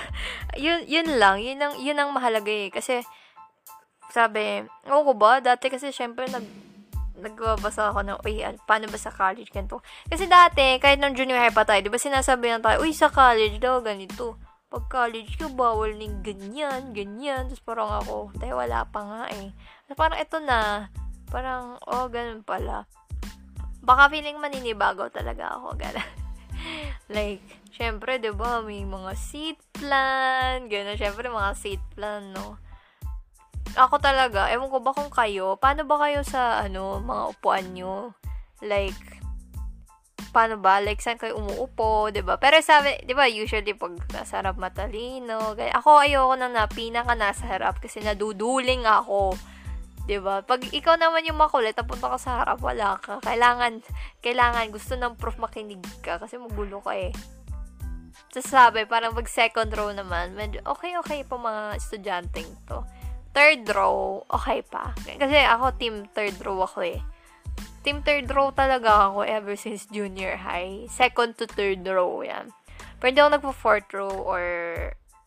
yun, 0.55 0.87
yun 0.87 1.19
lang. 1.19 1.43
Yun 1.43 1.59
ang, 1.59 1.73
yun 1.79 1.99
ang 1.99 2.15
mahalaga 2.15 2.49
eh. 2.49 2.71
Kasi, 2.71 3.03
sabi, 4.13 4.63
oo 4.87 5.01
ko 5.03 5.13
ba? 5.17 5.43
Dati 5.43 5.67
kasi, 5.67 5.91
syempre, 5.91 6.29
nag, 6.31 6.45
nagbabasa 7.19 7.91
ako 7.91 7.99
ng, 8.03 8.19
uy, 8.23 8.43
paano 8.67 8.87
ba 8.87 8.99
sa 8.99 9.11
college, 9.11 9.51
ganito. 9.51 9.83
Kasi 10.07 10.25
dati, 10.25 10.79
kahit 10.79 10.97
nung 10.99 11.15
junior 11.15 11.39
high 11.39 11.53
pa 11.53 11.67
tayo, 11.67 11.83
di 11.83 11.91
ba 11.91 11.99
sinasabi 11.99 12.51
na 12.51 12.63
tayo, 12.63 12.83
uy, 12.83 12.95
sa 12.95 13.11
college 13.11 13.59
daw, 13.59 13.83
ganito. 13.83 14.39
Pag 14.73 14.89
college 14.89 15.37
ko, 15.37 15.53
bawal 15.53 15.93
ning 15.93 16.25
ganyan, 16.25 16.97
ganyan. 16.97 17.45
Tapos 17.45 17.61
parang 17.61 17.93
ako, 18.01 18.33
tayo 18.41 18.57
wala 18.57 18.81
pa 18.89 19.05
nga 19.05 19.21
eh. 19.29 19.53
Parang 19.93 20.17
ito 20.17 20.41
na, 20.41 20.89
parang, 21.29 21.77
oh, 21.85 22.09
ganun 22.09 22.41
pala. 22.41 22.89
Baka 23.85 24.09
feeling 24.09 24.41
maninibago 24.41 25.13
talaga 25.13 25.61
ako, 25.61 25.77
gano'n. 25.77 26.11
like, 27.13 27.45
syempre, 27.69 28.17
di 28.17 28.33
ba, 28.33 28.65
may 28.65 28.81
mga 28.81 29.13
seat 29.13 29.61
plan, 29.77 30.65
gano'n. 30.65 30.97
Syempre, 30.97 31.29
mga 31.29 31.53
seat 31.53 31.83
plan, 31.93 32.33
no? 32.33 32.57
Ako 33.77 34.01
talaga, 34.01 34.49
ewan 34.49 34.73
ko 34.73 34.81
ba 34.81 34.97
kung 34.97 35.13
kayo, 35.13 35.53
paano 35.61 35.85
ba 35.85 36.01
kayo 36.01 36.25
sa, 36.25 36.65
ano, 36.65 36.97
mga 36.97 37.23
upuan 37.29 37.77
nyo? 37.77 38.17
Like, 38.65 39.21
paano 40.31 40.61
ba? 40.61 40.79
Like, 40.79 41.03
saan 41.03 41.19
kayo 41.19 41.35
umuupo, 41.35 42.07
ba 42.07 42.13
diba? 42.13 42.35
Pero 42.39 42.61
sabi, 42.63 42.95
ba, 43.11 43.27
usually 43.27 43.75
pag 43.75 43.97
nasa 44.13 44.39
harap 44.39 44.55
matalino, 44.55 45.57
ganyan. 45.57 45.75
Ako 45.75 45.99
ayoko 45.99 46.33
nang 46.39 46.53
na 46.55 46.69
pinaka 46.69 47.17
nasa 47.17 47.49
harap 47.49 47.81
kasi 47.83 47.99
naduduling 47.99 48.87
ako. 48.87 49.35
ba? 50.07 50.43
Pag 50.43 50.71
ikaw 50.71 50.95
naman 50.95 51.27
yung 51.27 51.39
makulit, 51.39 51.75
napunta 51.75 52.11
ka 52.13 52.17
sa 52.19 52.31
harap, 52.43 52.59
wala 52.63 52.95
ka. 52.99 53.19
Kailangan 53.23 53.83
kailangan 54.23 54.71
gusto 54.71 54.95
ng 54.95 55.15
prof 55.15 55.35
makinig 55.39 55.83
ka 56.03 56.19
kasi 56.19 56.39
magulo 56.39 56.79
ka 56.83 56.95
eh. 56.95 57.11
Tapos 58.33 58.49
sabi, 58.49 58.89
parang 58.89 59.13
pag 59.13 59.29
second 59.29 59.69
row 59.77 59.93
naman, 59.93 60.33
medyo 60.33 60.57
okay 60.65 60.97
okay 60.97 61.21
pa 61.21 61.37
mga 61.37 61.63
estudyanteng 61.77 62.49
to. 62.65 62.81
Third 63.33 63.65
row, 63.69 64.25
okay 64.29 64.61
pa. 64.65 64.93
Kasi 65.05 65.37
ako 65.45 65.77
team 65.77 66.05
third 66.13 66.37
row 66.41 66.57
ako 66.65 66.81
eh. 66.81 67.01
Team 67.83 67.99
third 67.99 68.31
row 68.31 68.47
talaga 68.55 69.11
ako 69.11 69.27
ever 69.27 69.59
since 69.59 69.83
junior 69.91 70.39
high. 70.39 70.87
Second 70.87 71.35
to 71.35 71.43
third 71.43 71.83
row, 71.83 72.23
yan. 72.23 72.55
Pero 73.03 73.07
hindi 73.11 73.19
ako 73.19 73.31
nagpo 73.35 73.51
fourth 73.51 73.91
row 73.91 74.15
or 74.23 74.43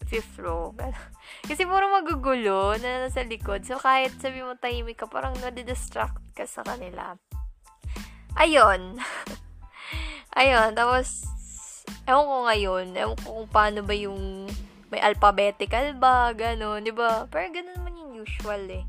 fifth 0.09 0.41
row. 0.41 0.73
Kasi 1.49 1.69
puro 1.69 1.93
magugulo 1.93 2.81
na 2.81 3.05
nasa 3.05 3.21
likod. 3.29 3.69
So, 3.69 3.77
kahit 3.77 4.17
sabi 4.17 4.41
mo 4.41 4.57
tahimik 4.57 4.97
ka, 4.97 5.07
parang 5.11 5.37
nadidistract 5.45 6.17
ka 6.33 6.49
sa 6.49 6.65
kanila. 6.65 7.21
Ayun. 8.41 8.97
Ayun. 10.41 10.73
Tapos, 10.73 11.29
ewan 12.09 12.25
ko 12.25 12.37
ngayon, 12.49 12.87
ewan 12.97 13.17
ko 13.21 13.27
kung 13.45 13.51
paano 13.53 13.85
ba 13.85 13.93
yung 13.93 14.49
may 14.89 15.03
alphabetical 15.03 15.99
ba, 15.99 16.31
gano'n, 16.33 16.81
di 16.87 16.95
ba? 16.95 17.27
Pero 17.29 17.51
gano'n 17.51 17.77
naman 17.77 18.01
yung 18.01 18.13
usual 18.23 18.65
eh. 18.71 18.85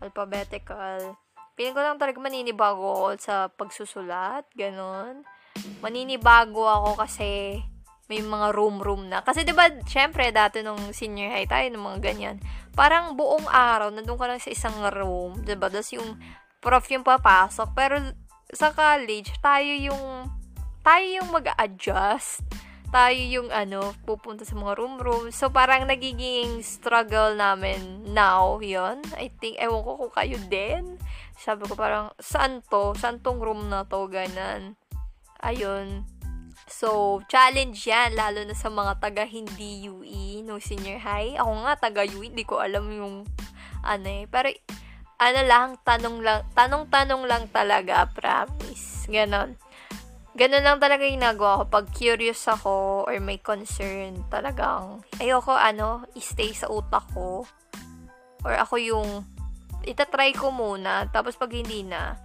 Alphabetical. 0.00 1.18
Piling 1.60 1.76
ko 1.76 1.84
lang 1.84 2.00
talaga 2.00 2.16
maninibago 2.24 2.88
ako 2.88 3.20
sa 3.20 3.52
pagsusulat, 3.52 4.48
ganun. 4.56 5.28
Maninibago 5.84 6.64
ako 6.64 7.04
kasi 7.04 7.60
may 8.08 8.24
mga 8.24 8.56
room-room 8.56 9.12
na. 9.12 9.20
Kasi 9.20 9.44
'di 9.44 9.52
ba, 9.52 9.68
syempre 9.84 10.32
dati 10.32 10.64
nung 10.64 10.80
senior 10.96 11.28
high 11.28 11.44
tayo 11.44 11.68
ng 11.68 11.84
mga 11.84 11.98
ganyan. 12.00 12.36
Parang 12.72 13.12
buong 13.12 13.44
araw 13.44 13.92
nandoon 13.92 14.16
ka 14.16 14.24
lang 14.24 14.40
sa 14.40 14.48
isang 14.48 14.72
room, 14.88 15.44
'di 15.44 15.60
ba? 15.60 15.68
Tapos 15.68 15.92
yung 15.92 16.16
prof 16.64 16.88
yung 16.88 17.04
papasok, 17.04 17.68
pero 17.76 18.00
sa 18.56 18.72
college 18.72 19.28
tayo 19.44 19.68
yung 19.68 20.32
tayo 20.80 21.04
yung 21.12 21.28
mag-adjust 21.28 22.40
tayo 22.90 23.16
yung 23.16 23.48
ano, 23.54 23.94
pupunta 24.04 24.42
sa 24.42 24.58
mga 24.58 24.76
room 24.78 24.98
room. 24.98 25.30
So, 25.30 25.50
parang 25.50 25.86
nagiging 25.86 26.60
struggle 26.62 27.38
namin 27.38 28.10
now, 28.10 28.58
yon 28.58 29.00
I 29.16 29.30
think, 29.38 29.56
ewan 29.62 29.82
ko 29.86 30.06
kung 30.06 30.14
kayo 30.14 30.36
din. 30.50 30.98
Sabi 31.38 31.70
ko 31.70 31.78
parang, 31.78 32.12
saan 32.20 32.60
to? 32.66 32.92
Saan 32.98 33.22
tong 33.22 33.38
room 33.38 33.70
na 33.70 33.86
to? 33.86 34.10
Ganan. 34.10 34.74
Ayun. 35.40 36.04
So, 36.70 37.18
challenge 37.26 37.82
yan, 37.86 38.14
lalo 38.14 38.46
na 38.46 38.54
sa 38.54 38.70
mga 38.70 39.02
taga 39.02 39.24
hindi 39.26 39.90
UE, 39.90 40.46
no 40.46 40.62
senior 40.62 41.02
high. 41.02 41.34
Ako 41.34 41.66
nga, 41.66 41.72
taga 41.90 42.02
UE, 42.06 42.30
hindi 42.30 42.46
ko 42.46 42.62
alam 42.62 42.86
yung, 42.94 43.26
ano 43.82 44.06
eh. 44.06 44.30
Pero, 44.30 44.54
ano 45.18 45.40
lang, 45.44 45.68
tanong 45.82 46.16
lang, 46.22 46.40
tanong-tanong 46.54 47.26
lang 47.26 47.44
talaga, 47.50 48.06
promise. 48.14 49.10
Ganon. 49.10 49.58
Ganon 50.40 50.64
lang 50.64 50.80
talaga 50.80 51.04
yung 51.04 51.20
ginagawa 51.20 51.60
ko. 51.60 51.64
Pag 51.68 51.92
curious 51.92 52.48
ako 52.48 53.04
or 53.04 53.20
may 53.20 53.36
concern, 53.36 54.24
talagang, 54.32 55.04
ayoko, 55.20 55.52
ano, 55.52 56.08
stay 56.16 56.56
sa 56.56 56.72
utak 56.72 57.04
ko. 57.12 57.44
Or 58.40 58.56
ako 58.56 58.80
yung, 58.80 59.28
itatry 59.84 60.32
ko 60.32 60.48
muna. 60.48 61.04
Tapos 61.12 61.36
pag 61.36 61.52
hindi 61.52 61.84
na, 61.84 62.16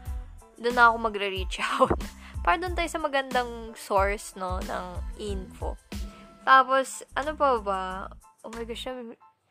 doon 0.55 0.75
na 0.79 0.88
ako 0.88 0.95
magre-reach 1.12 1.60
out. 1.60 1.91
Para 2.48 2.55
doon 2.55 2.72
tayo 2.72 2.88
sa 2.88 3.03
magandang 3.03 3.75
source, 3.75 4.39
no, 4.39 4.63
ng 4.63 4.86
info. 5.19 5.75
Tapos, 6.48 7.03
ano 7.19 7.36
pa 7.36 7.60
ba? 7.60 7.84
Oh 8.48 8.53
my 8.55 8.63
gosh, 8.63 8.88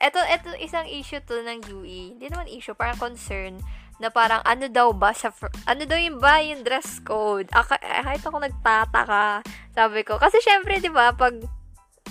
eto, 0.00 0.20
eto 0.24 0.56
isang 0.56 0.88
issue 0.88 1.20
to 1.20 1.36
ng 1.44 1.68
UE. 1.68 2.16
Hindi 2.16 2.32
naman 2.32 2.48
issue, 2.48 2.72
parang 2.72 2.96
concern 2.96 3.60
na 4.02 4.10
parang 4.10 4.42
ano 4.42 4.66
daw 4.66 4.90
ba 4.90 5.14
sa 5.14 5.30
ano 5.66 5.82
daw 5.86 5.98
yung 5.98 6.18
ba 6.18 6.42
yung 6.42 6.66
dress 6.66 6.98
code. 7.02 7.46
Aka, 7.54 7.78
eh, 7.78 8.02
kahit 8.02 8.22
ako 8.26 8.36
nagtataka, 8.42 9.44
sabi 9.74 10.00
ko. 10.02 10.18
Kasi 10.18 10.42
syempre, 10.42 10.82
'di 10.82 10.90
ba, 10.90 11.14
pag 11.14 11.34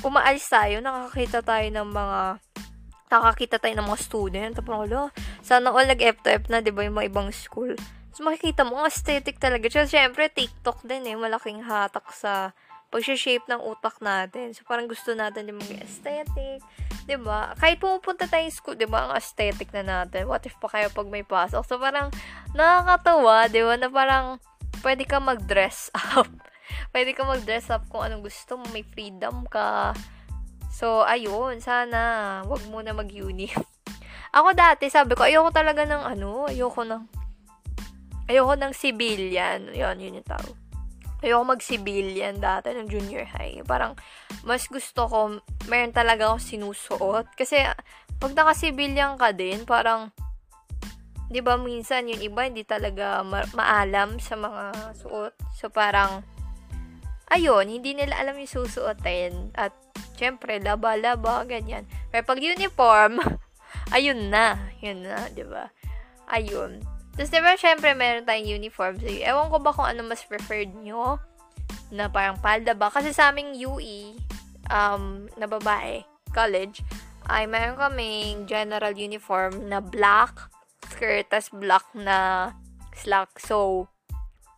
umaalis 0.03 0.47
tayo, 0.47 0.83
nakakita 0.83 1.43
tayo 1.43 1.67
ng 1.69 1.89
mga 1.91 2.19
nakakita 3.13 3.61
tayo 3.61 3.73
ng 3.77 3.87
mga 3.87 3.99
student. 4.01 4.51
Tapos, 4.57 4.73
wala, 4.73 5.13
sana 5.45 5.69
all 5.69 5.85
nag-F 5.85 6.49
na, 6.49 6.59
'di 6.63 6.73
ba, 6.73 6.81
yung 6.87 6.97
mga 6.97 7.09
ibang 7.13 7.29
school. 7.29 7.77
So, 8.13 8.21
makikita 8.21 8.61
mo, 8.61 8.77
ang 8.77 8.89
aesthetic 8.89 9.41
talaga. 9.41 9.65
So, 9.69 9.89
syempre, 9.89 10.29
TikTok 10.29 10.85
din 10.85 11.09
eh, 11.09 11.17
malaking 11.17 11.65
hatak 11.65 12.05
sa 12.13 12.53
pag-shape 12.93 13.49
ng 13.49 13.57
utak 13.57 13.97
natin. 14.05 14.53
So, 14.53 14.61
parang 14.69 14.85
gusto 14.85 15.17
natin 15.17 15.49
yung 15.49 15.57
mga 15.57 15.81
aesthetic. 15.81 16.61
Ba 17.03 17.09
diba? 17.11 17.41
Kahit 17.59 17.77
pumupunta 17.83 18.25
tayo 18.31 18.47
school, 18.47 18.79
ba 18.79 18.81
diba, 18.87 18.99
ang 19.03 19.13
aesthetic 19.19 19.75
na 19.75 19.83
natin. 19.83 20.23
What 20.31 20.47
if 20.47 20.55
pa 20.55 20.71
kayo 20.71 20.87
pag 20.87 21.11
may 21.11 21.27
pasok? 21.27 21.67
So, 21.67 21.75
parang 21.75 22.09
nakakatawa, 22.55 23.47
ba 23.47 23.51
diba, 23.51 23.75
na 23.75 23.91
parang 23.91 24.39
pwede 24.79 25.03
ka 25.03 25.19
mag-dress 25.19 25.91
up. 26.15 26.31
pwede 26.95 27.11
ka 27.11 27.27
mag-dress 27.27 27.67
up 27.75 27.83
kung 27.91 28.07
anong 28.07 28.23
gusto 28.23 28.55
mo. 28.55 28.65
May 28.71 28.87
freedom 28.87 29.43
ka. 29.51 29.91
So, 30.71 31.03
ayun, 31.03 31.59
sana, 31.59 32.41
wag 32.47 32.63
mo 32.71 32.79
na 32.79 32.95
mag-uni. 32.95 33.51
Ako 34.37 34.55
dati, 34.55 34.87
sabi 34.87 35.13
ko, 35.13 35.27
ayoko 35.27 35.51
talaga 35.53 35.83
ng 35.83 36.03
ano, 36.17 36.49
ayoko 36.49 36.87
ng, 36.87 37.03
ayoko 38.31 38.55
ng 38.55 38.71
civilian. 38.73 39.69
Yun, 39.75 39.99
yun 39.99 40.17
yung 40.23 40.25
tawag 40.25 40.62
ayoko 41.23 41.55
mag-civilian 41.55 42.37
dati 42.37 42.75
ng 42.75 42.91
junior 42.91 43.23
high. 43.23 43.63
Parang, 43.63 43.95
mas 44.43 44.67
gusto 44.67 45.07
ko, 45.07 45.19
meron 45.71 45.95
talaga 45.95 46.29
ako 46.29 46.37
sinusuot. 46.43 47.25
Kasi, 47.39 47.63
pag 48.19 48.35
naka-civilian 48.35 49.15
ka 49.15 49.31
din, 49.31 49.63
parang, 49.63 50.11
di 51.31 51.39
ba 51.39 51.55
minsan 51.55 52.11
yung 52.11 52.21
iba 52.21 52.45
hindi 52.45 52.67
talaga 52.67 53.23
ma- 53.23 53.47
maalam 53.55 54.19
sa 54.19 54.35
mga 54.35 54.93
suot. 54.99 55.33
So, 55.55 55.71
parang, 55.71 56.27
ayun, 57.31 57.71
hindi 57.71 57.95
nila 57.95 58.19
alam 58.19 58.35
yung 58.35 58.51
susuotin. 58.51 59.55
At, 59.55 59.71
syempre, 60.19 60.59
laba-laba, 60.59 61.47
ganyan. 61.47 61.87
Pero 62.11 62.27
pag 62.27 62.43
uniform, 62.43 63.23
ayun 63.95 64.27
na. 64.27 64.69
Yun 64.83 65.07
na, 65.07 65.31
di 65.31 65.47
ba? 65.47 65.71
Ayun. 66.27 66.92
Tapos, 67.13 67.29
diba, 67.29 67.53
syempre, 67.55 67.93
meron 67.93 68.25
tayong 68.25 68.57
uniform. 68.57 68.97
So, 68.97 69.05
ewan 69.05 69.53
ko 69.53 69.57
ba 69.61 69.69
kung 69.69 69.85
ano 69.85 70.01
mas 70.01 70.25
preferred 70.25 70.73
nyo 70.81 71.21
na 71.93 72.09
parang 72.09 72.41
palda 72.41 72.73
ba? 72.73 72.89
Kasi 72.89 73.13
sa 73.13 73.29
aming 73.29 73.53
UE, 73.53 74.17
um, 74.73 75.29
na 75.37 75.45
babae, 75.45 76.01
college, 76.33 76.81
ay 77.29 77.45
meron 77.45 77.77
kaming 77.77 78.49
general 78.49 78.91
uniform 78.97 79.69
na 79.69 79.79
black 79.79 80.35
skirt, 80.89 81.29
tas 81.29 81.53
black 81.53 81.85
na 81.93 82.49
slack. 82.97 83.29
So, 83.37 83.87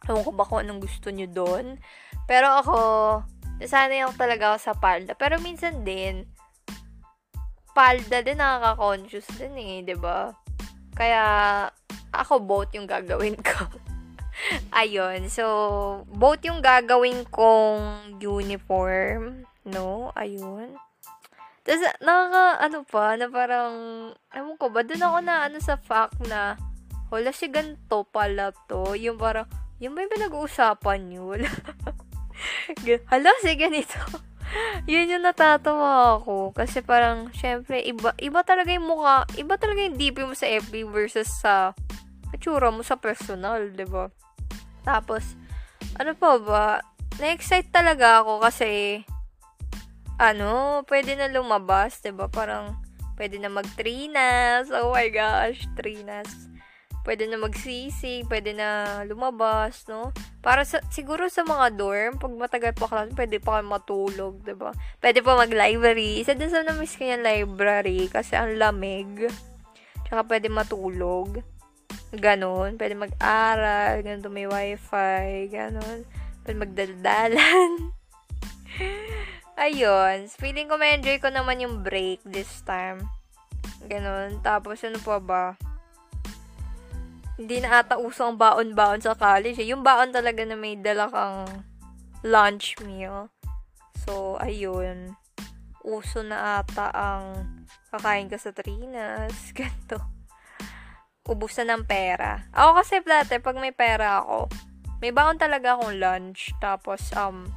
ewan 0.08 0.23
ko 0.23 0.32
ba 0.32 0.47
kung 0.47 0.63
anong 0.63 0.84
gusto 0.84 1.12
nyo 1.12 1.27
doon. 1.27 1.75
Pero 2.25 2.49
ako, 2.63 2.77
nasanay 3.62 4.03
ako 4.03 4.13
talaga 4.15 4.58
sa 4.58 4.73
palda. 4.73 5.13
Pero 5.13 5.38
minsan 5.43 5.84
din, 5.84 6.25
palda 7.75 8.23
din 8.23 8.39
nakaka-conscious 8.39 9.27
din 9.36 9.56
eh, 9.60 9.84
ba 9.84 9.88
diba? 9.88 10.19
Kaya, 10.95 11.23
ako 12.21 12.43
both 12.43 12.71
yung 12.75 12.88
gagawin 12.88 13.36
ko. 13.39 13.67
Ayun. 14.82 15.28
So, 15.32 15.45
both 16.12 16.43
yung 16.43 16.60
gagawin 16.60 17.23
kong 17.32 18.17
uniform. 18.19 19.47
No? 19.65 20.12
Ayun. 20.15 20.75
Tapos, 21.65 21.82
nakaka, 21.97 22.43
ano 22.62 22.80
pa, 22.86 23.17
na 23.17 23.25
parang, 23.25 23.73
ewan 24.38 24.56
ko 24.62 24.69
ba, 24.69 24.86
dun 24.86 25.01
ako 25.01 25.17
na, 25.25 25.49
ano 25.49 25.58
sa 25.58 25.82
fact 25.82 26.21
na, 26.30 26.60
wala 27.10 27.34
si 27.34 27.49
ganito 27.49 28.06
pala 28.06 28.54
to. 28.69 28.93
Yung 28.93 29.17
parang, 29.17 29.49
yung 29.82 29.97
may 29.97 30.06
pinag-uusapan 30.06 31.10
nyo. 31.10 31.34
Hala, 33.10 33.32
si 33.41 33.58
ganito. 33.58 33.97
yun 34.91 35.10
yung 35.10 35.25
natatawa 35.25 36.21
ako. 36.21 36.54
Kasi 36.54 36.86
parang, 36.86 37.34
syempre, 37.34 37.82
iba, 37.82 38.13
iba 38.21 38.41
talaga 38.45 38.71
yung 38.71 38.88
mukha, 38.88 39.25
iba 39.39 39.56
talaga 39.58 39.82
yung 39.82 39.97
DP 39.97 40.17
mo 40.25 40.36
sa 40.38 40.47
FB 40.49 40.86
versus 40.89 41.28
sa 41.41 41.73
itsura 42.36 42.69
mo 42.69 42.84
sa 42.84 43.00
personal, 43.00 43.71
ba? 43.89 44.12
Tapos, 44.86 45.36
ano 45.98 46.13
pa 46.13 46.38
ba? 46.38 46.67
Na-excite 47.17 47.71
talaga 47.71 48.21
ako 48.21 48.43
kasi, 48.43 49.02
ano, 50.19 50.84
pwede 50.86 51.15
na 51.15 51.32
lumabas, 51.32 52.00
ba 52.00 52.06
diba? 52.12 52.28
Parang, 52.28 52.76
pwede 53.15 53.39
na 53.39 53.48
mag-trinas. 53.48 54.67
Oh 54.69 54.91
my 54.91 55.08
gosh, 55.10 55.63
trinas 55.80 56.52
pwede 57.06 57.30
na 57.30 57.38
magsisig, 57.38 58.26
pwede 58.28 58.58
na 58.58 59.00
lumabas, 59.06 59.86
no? 59.86 60.10
Para 60.41 60.65
sa, 60.65 60.82
siguro 60.89 61.30
sa 61.30 61.45
mga 61.45 61.78
dorm, 61.78 62.17
pag 62.17 62.34
matagal 62.34 62.74
pa 62.74 62.89
class, 62.89 63.13
pwede 63.13 63.38
pa 63.38 63.62
kayo 63.62 63.65
matulog, 63.69 64.41
ba 64.41 64.45
diba? 64.50 64.71
Pwede 64.98 65.21
pa 65.21 65.38
mag-library. 65.38 66.19
Isa 66.19 66.34
din 66.34 66.50
sa 66.50 66.65
na-miss 66.65 66.98
ko 66.98 67.06
yung 67.06 67.24
library 67.24 68.10
kasi 68.10 68.34
ang 68.34 68.58
lamig. 68.58 69.30
Tsaka 70.10 70.26
pwede 70.26 70.50
matulog. 70.50 71.39
Ganon. 72.15 72.78
Pwede 72.80 72.95
mag-aral. 72.95 74.02
Ganito 74.02 74.32
may 74.32 74.48
wifi. 74.48 75.50
Ganon. 75.52 76.08
Pwede 76.43 76.58
magdaldalan. 76.58 77.71
Ayun. 79.65 80.28
Feeling 80.28 80.67
ko 80.67 80.76
ma-enjoy 80.76 81.17
ko 81.19 81.32
naman 81.32 81.63
yung 81.63 81.82
break 81.86 82.19
this 82.28 82.62
time. 82.63 83.04
Ganon. 83.88 84.39
Tapos, 84.43 84.84
ano 84.84 85.00
pa 85.00 85.17
ba? 85.17 85.45
hindi 87.36 87.60
na 87.60 87.84
ata 87.84 88.00
uso 88.00 88.24
ang 88.24 88.39
baon-baon 88.39 89.04
sa 89.04 89.15
college. 89.15 89.60
Eh. 89.60 89.67
Yung 89.71 89.84
baon 89.84 90.15
talaga 90.15 90.43
na 90.48 90.56
may 90.56 90.80
dala 90.80 91.12
kang 91.12 91.67
lunch 92.24 92.80
meal. 92.84 93.28
So, 94.08 94.39
ayun. 94.39 95.19
Uso 95.84 96.24
na 96.24 96.63
ata 96.63 96.89
ang 96.95 97.26
kakain 97.91 98.32
ka 98.32 98.39
sa 98.39 98.56
Trinas. 98.56 99.36
Ganto. 99.58 100.00
Ubusan 101.25 101.73
ng 101.73 101.83
pera. 101.89 102.45
Ako 102.53 102.77
kasi 102.77 103.01
dati, 103.01 103.41
pag 103.41 103.57
may 103.57 103.73
pera 103.73 104.21
ako, 104.21 104.45
may 105.01 105.09
baon 105.09 105.41
talaga 105.41 105.73
akong 105.73 105.97
lunch. 105.97 106.53
Tapos, 106.61 107.09
um, 107.17 107.49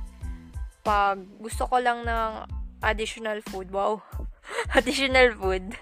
pag 0.81 1.20
gusto 1.37 1.68
ko 1.68 1.76
lang 1.76 2.09
ng 2.09 2.48
additional 2.81 3.44
food, 3.52 3.68
wow, 3.68 4.00
additional 4.78 5.37
food, 5.37 5.76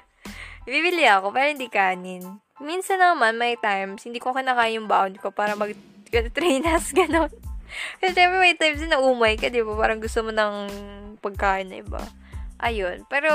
bibili 0.66 1.06
ako, 1.06 1.30
pero 1.30 1.46
hindi 1.46 1.70
kanin. 1.70 2.42
Minsan 2.58 2.98
naman, 2.98 3.38
may 3.38 3.54
times, 3.60 4.02
hindi 4.02 4.18
ko 4.18 4.34
kinakain 4.34 4.82
yung 4.82 4.90
bound 4.90 5.22
ko 5.22 5.30
para 5.30 5.54
mag 5.54 5.70
trainas, 6.36 6.90
gano'n. 6.90 7.30
Kasi 8.02 8.12
syempre 8.14 8.38
may 8.38 8.54
times 8.58 8.82
na 8.86 9.02
umay 9.02 9.38
ka, 9.38 9.50
di 9.50 9.62
ba? 9.62 9.74
Parang 9.74 9.98
gusto 9.98 10.22
mo 10.22 10.30
ng 10.30 10.54
pagkain 11.20 11.68
na 11.70 11.82
iba. 11.82 12.02
Ayun. 12.56 13.04
Pero, 13.12 13.30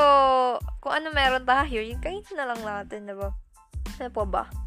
kung 0.82 0.98
ano 0.98 1.14
meron 1.14 1.46
tayo, 1.46 1.78
yung 1.78 2.02
kain 2.02 2.26
na 2.34 2.50
lang 2.50 2.62
natin, 2.64 3.06
di 3.06 3.14
ba? 3.14 3.30
Ano 4.02 4.10
po 4.10 4.26
ba? 4.26 4.50
Ba? 4.50 4.58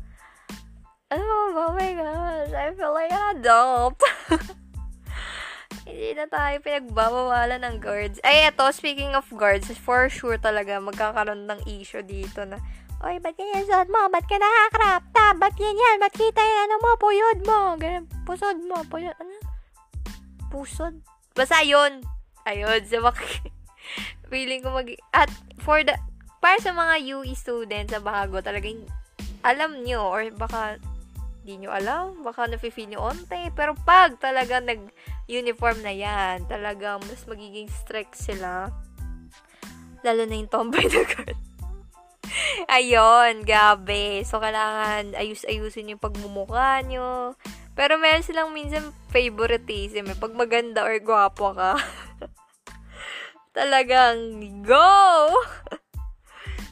Oh 1.10 1.74
my 1.74 1.90
gosh, 1.98 2.54
I 2.54 2.70
feel 2.70 2.94
like 2.94 3.10
an 3.10 3.42
adult. 3.42 3.98
Hindi 5.90 6.14
na 6.14 6.30
tayo 6.30 6.62
pinagbabawalan 6.62 7.66
ng 7.66 7.76
guards. 7.82 8.22
Ay, 8.22 8.46
eto, 8.46 8.70
speaking 8.70 9.18
of 9.18 9.26
guards, 9.34 9.66
for 9.74 10.06
sure 10.06 10.38
talaga 10.38 10.78
magkakaroon 10.78 11.50
ng 11.50 11.66
issue 11.66 12.06
dito 12.06 12.46
na 12.46 12.62
Oy, 13.04 13.20
ba't 13.20 13.36
ganyan 13.36 13.68
suot 13.68 13.90
mo? 13.90 14.06
Ba't 14.08 14.24
ka 14.24 14.38
nakakrap 14.38 15.02
top? 15.12 15.36
Ba't 15.36 15.54
ganyan? 15.58 16.00
Ba't 16.00 16.14
kita 16.14 16.40
yung 16.40 16.60
ano 16.70 16.74
mo? 16.80 16.90
Puyod 16.96 17.38
mo. 17.44 17.58
Ganyan. 17.76 18.08
Pusod 18.24 18.56
mo. 18.64 18.80
Puyod. 18.88 19.12
Ano? 19.20 19.34
Pusod? 20.48 21.04
Basta 21.36 21.60
yun. 21.60 22.00
Ayun, 22.48 22.80
sa 22.86 23.02
so, 23.02 23.12
feeling 24.32 24.64
ko 24.64 24.72
mag, 24.72 24.88
at 25.12 25.28
for 25.60 25.84
the, 25.84 25.92
para 26.40 26.56
sa 26.64 26.72
mga 26.72 27.18
UE 27.18 27.36
students 27.36 27.92
sa 27.92 28.00
bago, 28.00 28.40
talagang 28.40 28.88
alam 29.44 29.84
nyo, 29.84 30.08
or 30.08 30.24
baka 30.32 30.80
di 31.44 31.60
nyo 31.60 31.70
alam, 31.76 32.24
baka 32.24 32.48
nafe-feel 32.48 32.88
nyo 32.88 33.12
onte, 33.12 33.52
pero 33.52 33.76
pag 33.84 34.16
talaga 34.16 34.64
nag-uniform 34.64 35.84
na 35.84 35.92
yan, 35.92 36.48
talagang 36.48 37.04
mas 37.04 37.28
magiging 37.28 37.68
strict 37.68 38.16
sila. 38.16 38.72
Lalo 40.00 40.24
na 40.24 40.40
yung 40.40 40.48
tomboy 40.48 40.88
na 40.88 41.04
girl. 41.04 41.36
Ayun, 42.76 43.44
gabi. 43.44 44.24
So, 44.24 44.40
kailangan 44.40 45.12
ayus-ayusin 45.16 45.92
yung 45.92 46.00
pagmumukha 46.00 46.80
nyo. 46.88 47.36
Pero 47.76 48.00
meron 48.00 48.24
silang 48.24 48.54
minsan 48.56 48.94
favoritism. 49.12 50.08
Eh. 50.08 50.16
Pag 50.16 50.32
maganda 50.32 50.80
or 50.86 50.96
gwapo 51.04 51.52
ka. 51.52 51.76
talagang 53.56 54.42
go! 54.66 55.30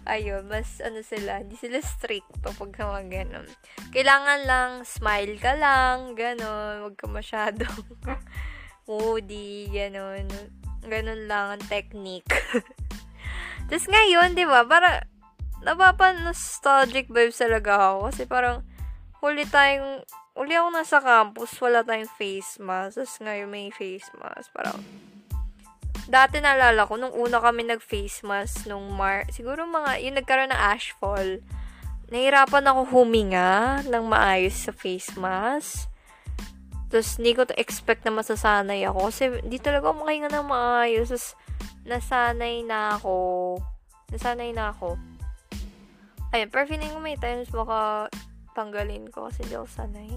Ayun, 0.02 0.50
mas 0.50 0.82
ano 0.82 0.98
sila, 1.06 1.46
hindi 1.46 1.54
sila 1.54 1.78
strict 1.78 2.42
pag 2.42 2.58
mga 2.58 3.06
ganun. 3.06 3.48
Kailangan 3.94 4.40
lang, 4.50 4.70
smile 4.82 5.38
ka 5.38 5.54
lang, 5.54 6.18
ganun, 6.18 6.86
huwag 6.86 6.98
ka 6.98 7.06
masyadong 7.06 7.86
moody, 8.90 9.70
ganun. 9.70 10.26
Ganun 10.82 11.30
lang 11.30 11.54
ang 11.54 11.64
technique. 11.70 12.34
Tapos 13.70 13.86
ngayon, 13.86 14.34
di 14.34 14.42
ba, 14.42 14.66
para, 14.66 15.06
napapa-nostalgic 15.62 17.06
vibes 17.06 17.38
talaga 17.38 17.78
ako. 17.78 18.10
Kasi 18.10 18.22
parang, 18.26 18.66
huli 19.22 19.46
tayong, 19.46 20.02
huli 20.34 20.58
ako 20.58 20.68
nasa 20.74 20.98
campus, 20.98 21.54
wala 21.62 21.86
tayong 21.86 22.10
face 22.18 22.58
mask. 22.58 22.98
Tapos 22.98 23.16
ngayon 23.22 23.46
may 23.46 23.70
face 23.70 24.10
mask. 24.18 24.50
Parang, 24.50 24.82
dati 26.08 26.42
naalala 26.42 26.86
ko, 26.86 26.98
nung 26.98 27.14
una 27.14 27.38
kami 27.38 27.66
nag-face 27.66 28.26
mask, 28.26 28.66
nung 28.66 28.90
Mar, 28.94 29.26
siguro 29.30 29.66
mga, 29.66 30.02
yung 30.02 30.16
nagkaroon 30.18 30.50
ng 30.50 30.62
ashfall, 30.74 31.38
nahirapan 32.12 32.68
ako 32.68 32.80
huminga 32.90 33.80
ng 33.86 34.04
maayos 34.04 34.68
sa 34.68 34.72
face 34.74 35.14
mask. 35.16 35.88
Tapos, 36.92 37.16
hindi 37.16 37.32
ko 37.32 37.48
to 37.48 37.56
expect 37.56 38.04
na 38.04 38.12
masasanay 38.12 38.84
ako. 38.84 39.08
Kasi, 39.08 39.22
hindi 39.40 39.56
talaga 39.56 39.88
ako 39.88 40.04
makahinga 40.04 40.28
ng 40.28 40.44
maayos. 40.44 41.08
Tapos, 41.08 41.32
nasanay 41.88 42.60
na 42.68 43.00
ako. 43.00 43.16
Nasanay 44.12 44.52
na 44.52 44.76
ako. 44.76 45.00
Ayun, 46.36 46.48
pero 46.52 46.68
feeling 46.68 46.92
ko 46.92 47.00
may 47.00 47.16
times 47.16 47.48
baka 47.48 48.08
tanggalin 48.52 49.08
ko 49.08 49.28
kasi 49.28 49.44
hindi 49.44 49.56
ako 49.56 49.68
sanay. 49.72 50.12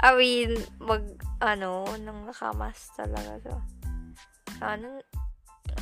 I 0.00 0.10
mean, 0.16 0.56
mag, 0.80 1.04
ano, 1.44 1.88
nang 2.00 2.24
nakamas 2.24 2.92
talaga. 2.96 3.36
So, 3.44 3.52
ano, 4.60 5.02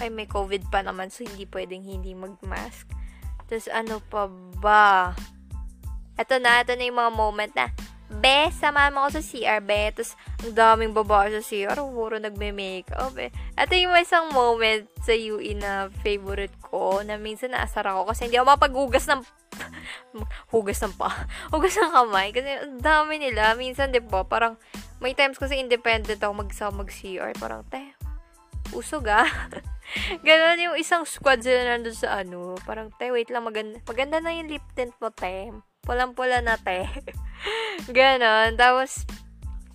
ay 0.01 0.09
may 0.09 0.25
COVID 0.25 0.73
pa 0.73 0.81
naman 0.81 1.13
so 1.13 1.25
hindi 1.27 1.45
pwedeng 1.51 1.85
hindi 1.85 2.17
mag-mask. 2.17 2.89
Tapos 3.51 3.69
ano 3.69 4.01
pa 4.09 4.31
ba? 4.61 5.13
Ito 6.17 6.41
na, 6.41 6.65
ito 6.65 6.73
na 6.77 6.85
yung 6.89 7.01
mga 7.01 7.13
moment 7.13 7.53
na, 7.53 7.69
Be, 8.13 8.53
samahan 8.53 8.93
mo 8.93 9.09
ako 9.09 9.19
sa 9.19 9.25
CR, 9.25 9.61
be. 9.65 9.89
Tapos, 9.97 10.13
ang 10.45 10.53
daming 10.53 10.93
babae 10.93 11.33
sa 11.33 11.41
CR, 11.41 11.81
puro 11.81 12.21
nagme-makeup, 12.21 13.17
eh. 13.17 13.33
Ito 13.57 13.73
yung 13.73 13.97
isang 13.97 14.29
moment 14.37 14.85
sa 15.01 15.17
UE 15.17 15.57
na 15.57 15.89
favorite 16.05 16.53
ko, 16.61 17.01
na 17.01 17.17
minsan 17.17 17.57
naasar 17.57 17.89
ako 17.89 18.13
kasi 18.13 18.29
hindi 18.29 18.37
ako 18.37 18.53
mapaghugas 18.53 19.09
ng 19.09 19.25
hugas 20.53 20.81
ng 20.85 20.93
pa. 21.01 21.09
Hugas 21.53 21.73
ng 21.77 21.93
kamay. 21.93 22.37
Kasi 22.37 22.49
ang 22.61 22.85
dami 22.85 23.17
nila. 23.17 23.57
Minsan, 23.57 23.97
di 23.97 24.01
ba, 24.05 24.29
parang, 24.29 24.61
may 25.01 25.17
times 25.17 25.41
kasi 25.41 25.57
independent 25.57 26.21
ako 26.21 26.45
mag-CR. 26.45 26.77
Mag 26.77 27.41
parang, 27.41 27.63
te, 27.73 27.97
usog 28.71 29.11
ah. 29.11 29.27
Ganon 30.27 30.63
yung 30.63 30.77
isang 30.79 31.05
squad 31.05 31.45
sila 31.45 31.67
nandun 31.67 31.97
sa 31.97 32.23
ano. 32.23 32.57
Parang, 32.65 32.89
te, 32.97 33.13
wait 33.13 33.29
lang, 33.29 33.45
maganda, 33.45 33.83
maganda 33.85 34.23
na 34.23 34.33
yung 34.33 34.49
lip 34.49 34.65
tint 34.73 34.95
mo, 35.03 35.13
te. 35.13 35.53
Pulang-pula 35.85 36.41
na, 36.41 36.57
te. 36.57 36.87
Ganon. 37.97 38.57
Tapos, 38.57 39.05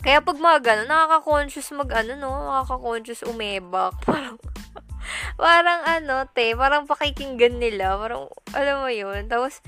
kaya 0.02 0.24
pag 0.24 0.40
mga 0.40 0.60
ganon, 0.64 0.90
nakaka-conscious 0.90 1.70
mag, 1.76 1.92
ano, 1.92 2.16
no? 2.18 2.32
Nakaka-conscious 2.32 3.28
umebak. 3.28 3.94
Parang, 4.08 4.40
parang 5.40 5.82
ano, 5.88 6.28
te, 6.32 6.52
parang 6.52 6.84
pakikinggan 6.84 7.60
nila. 7.60 7.96
Parang, 7.96 8.28
alam 8.56 8.84
mo 8.84 8.90
yun. 8.92 9.28
Tapos, 9.32 9.64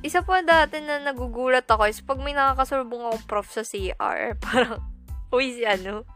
isa 0.00 0.24
pa 0.24 0.40
dati 0.40 0.80
na 0.80 1.02
nagugulat 1.04 1.68
ako 1.68 1.84
is 1.84 2.00
pag 2.00 2.18
may 2.24 2.32
nakakasulbong 2.32 3.04
akong 3.04 3.26
prof 3.28 3.48
sa 3.52 3.60
CR, 3.60 4.34
parang, 4.40 4.80
uy, 5.28 5.52
si 5.54 5.62
ano, 5.68 6.08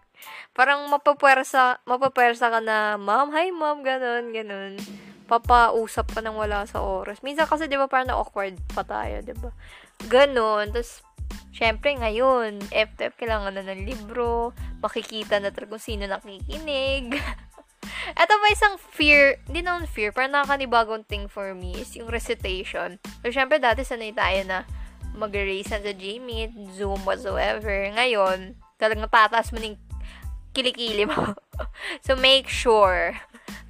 Parang 0.55 0.87
mapapwersa, 0.87 1.83
mapapwersa 1.89 2.51
ka 2.51 2.61
na, 2.63 2.95
ma'am, 3.01 3.31
hi 3.35 3.51
ma'am, 3.51 3.83
ganun, 3.83 4.31
ganun. 4.31 4.73
Papausap 5.25 6.13
ka 6.13 6.21
nang 6.21 6.37
wala 6.37 6.69
sa 6.69 6.85
oras. 6.85 7.25
Minsan 7.25 7.49
kasi, 7.49 7.67
di 7.67 7.81
ba, 7.81 7.89
parang 7.89 8.13
na-awkward 8.13 8.55
pa 8.71 8.85
tayo, 8.85 9.25
di 9.25 9.35
ba? 9.35 9.51
Ganun. 10.07 10.71
Tapos, 10.71 11.01
syempre, 11.51 11.97
ngayon, 11.97 12.61
FTF, 12.69 13.17
kailangan 13.17 13.57
na 13.57 13.65
ng 13.65 13.89
libro, 13.89 14.53
makikita 14.85 15.41
na 15.41 15.49
kung 15.51 15.81
sino 15.81 16.05
nakikinig. 16.05 17.17
Ito 18.21 18.33
pa 18.37 18.49
isang 18.53 18.77
fear, 18.77 19.41
hindi 19.49 19.65
naman 19.65 19.89
fear, 19.89 20.13
parang 20.13 20.37
nakakanibagong 20.37 21.09
thing 21.09 21.25
for 21.25 21.57
me 21.57 21.73
is 21.81 21.97
yung 21.97 22.13
recitation. 22.13 23.01
So, 23.25 23.33
syempre, 23.33 23.57
dati 23.57 23.81
sanay 23.81 24.13
tayo 24.13 24.45
na 24.45 24.69
mag-erase 25.15 25.71
sa 25.71 25.79
Gmeet, 25.81 26.53
Zoom, 26.75 27.01
whatsoever. 27.07 27.89
Ngayon, 27.95 28.59
talagang 28.77 29.07
tataas 29.09 29.55
mo 29.55 29.63
ng 29.63 29.79
kilikili 30.55 31.05
mo. 31.11 31.35
so, 32.07 32.15
make 32.15 32.47
sure 32.47 33.19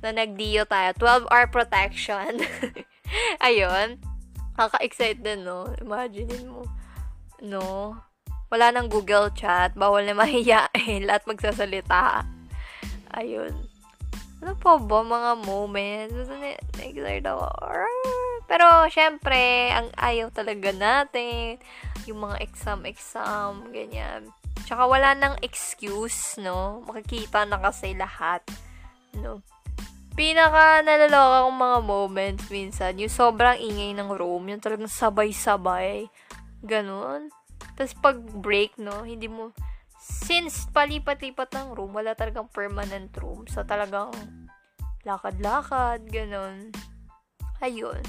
na 0.04 0.12
nag-deal 0.12 0.68
tayo. 0.68 0.92
12-hour 1.00 1.48
protection. 1.48 2.44
Ayun. 3.48 3.96
Kaka-excite 4.54 5.24
din, 5.24 5.48
no? 5.48 5.72
Imagine 5.80 6.44
mo. 6.44 6.68
No? 7.40 7.96
Wala 8.52 8.70
nang 8.70 8.92
Google 8.92 9.32
chat. 9.32 9.72
Bawal 9.72 10.04
na 10.04 10.12
mahiyain. 10.12 11.02
Lahat 11.08 11.24
magsasalita. 11.24 12.28
Ayun. 13.16 13.56
Ano 14.44 14.52
pa 14.60 14.76
ba 14.76 15.00
mga 15.00 15.32
moments? 15.48 16.28
Na-excite 16.76 17.24
ako. 17.24 17.48
Pero, 18.44 18.66
syempre, 18.92 19.72
ang 19.72 19.88
ayaw 19.96 20.28
talaga 20.28 20.68
natin. 20.68 21.56
Yung 22.04 22.28
mga 22.28 22.44
exam-exam, 22.44 23.72
ganyan 23.72 24.28
Tsaka 24.64 24.88
wala 24.88 25.12
nang 25.12 25.36
excuse, 25.44 26.40
no? 26.40 26.80
Makikita 26.88 27.44
na 27.44 27.60
kasi 27.60 27.92
lahat, 27.92 28.40
no? 29.20 29.44
Pinaka 30.14 30.80
nalaloka 30.80 31.44
kong 31.44 31.58
mga 31.58 31.78
moments 31.84 32.44
minsan, 32.48 32.96
yung 32.96 33.10
sobrang 33.10 33.58
ingay 33.58 33.92
ng 33.92 34.08
room, 34.14 34.46
yung 34.48 34.62
talagang 34.62 34.88
sabay-sabay. 34.88 36.08
Ganon. 36.64 37.28
Tapos 37.74 37.92
pag 37.98 38.16
break, 38.16 38.78
no, 38.78 39.02
hindi 39.02 39.26
mo, 39.26 39.50
since 40.00 40.70
palipat-lipat 40.70 41.50
ng 41.52 41.68
room, 41.74 41.92
wala 41.92 42.14
talagang 42.14 42.48
permanent 42.48 43.10
room. 43.20 43.44
So 43.50 43.66
talagang 43.66 44.14
lakad-lakad, 45.04 46.08
ganon. 46.08 46.72
Ayun. 47.60 48.00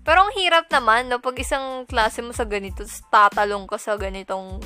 Pero 0.00 0.24
ang 0.24 0.32
hirap 0.38 0.70
naman, 0.72 1.12
no, 1.12 1.20
pag 1.20 1.36
isang 1.36 1.84
klase 1.84 2.24
mo 2.24 2.32
sa 2.32 2.48
ganito, 2.48 2.86
tatalong 3.12 3.68
ka 3.68 3.76
sa 3.76 4.00
ganitong 4.00 4.62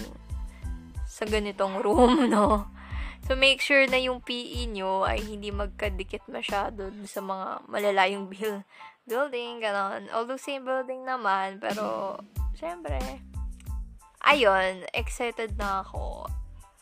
sa 1.24 1.32
ganitong 1.32 1.80
room, 1.80 2.28
no? 2.36 2.68
So, 3.24 3.32
make 3.32 3.64
sure 3.64 3.88
na 3.88 3.96
yung 3.96 4.20
PE 4.20 4.68
nyo 4.68 5.08
ay 5.08 5.24
hindi 5.24 5.48
magkadikit 5.48 6.28
masyado 6.28 6.92
sa 7.08 7.24
mga 7.24 7.64
malalayong 7.72 8.28
build, 8.28 8.60
building, 9.08 9.64
gano'n. 9.64 10.12
Although, 10.12 10.36
same 10.36 10.68
building 10.68 11.08
naman, 11.08 11.56
pero, 11.56 12.20
syempre, 12.52 13.00
ayun, 14.20 14.84
excited 14.92 15.56
na 15.56 15.80
ako. 15.80 16.28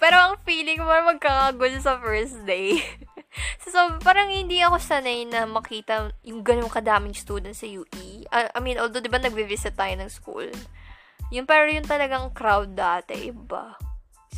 Pero 0.03 0.19
ang 0.19 0.35
feeling 0.43 0.83
parang 0.83 1.15
magkakagulo 1.15 1.79
sa 1.79 2.03
first 2.03 2.43
day. 2.43 2.83
so, 3.63 3.71
so, 3.71 3.81
parang 4.03 4.27
hindi 4.35 4.59
ako 4.67 4.83
sanay 4.83 5.23
na 5.23 5.47
makita 5.47 6.11
yung 6.27 6.43
ganun 6.43 6.67
kadaming 6.67 7.15
students 7.15 7.63
sa 7.63 7.71
UE. 7.71 8.27
I, 8.35 8.51
I 8.51 8.59
mean, 8.59 8.83
although, 8.83 8.99
di 8.99 9.07
ba, 9.07 9.23
nagbe-visit 9.23 9.79
tayo 9.79 9.95
ng 9.95 10.11
school. 10.11 10.51
Yung, 11.31 11.47
pero 11.47 11.71
yung 11.71 11.87
talagang 11.87 12.35
crowd 12.35 12.75
dati, 12.75 13.31
iba. 13.31 13.79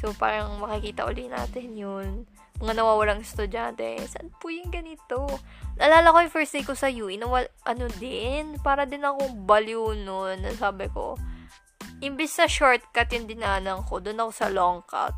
So, 0.04 0.12
parang 0.12 0.60
makikita 0.60 1.08
uli 1.08 1.32
natin 1.32 1.80
yun. 1.80 2.28
Mga 2.60 2.76
nawawalang 2.76 3.24
estudyante. 3.24 4.04
Saan 4.04 4.28
po 4.36 4.52
yung 4.52 4.68
ganito? 4.68 5.24
Naalala 5.80 6.12
ko 6.12 6.20
yung 6.20 6.34
first 6.36 6.52
day 6.52 6.60
ko 6.60 6.76
sa 6.76 6.92
UE, 6.92 7.16
na 7.16 7.24
ano 7.64 7.88
din, 7.96 8.60
para 8.60 8.84
din 8.84 9.00
ako 9.00 9.32
baliw 9.48 9.96
nun. 9.96 10.44
Sabi 10.60 10.92
ko, 10.92 11.16
imbis 12.04 12.36
sa 12.36 12.44
shortcut 12.44 13.08
yung 13.16 13.24
dinanan 13.24 13.80
ko, 13.88 13.96
doon 13.96 14.28
ako 14.28 14.32
sa 14.36 14.52
long 14.52 14.84
cut. 14.84 15.16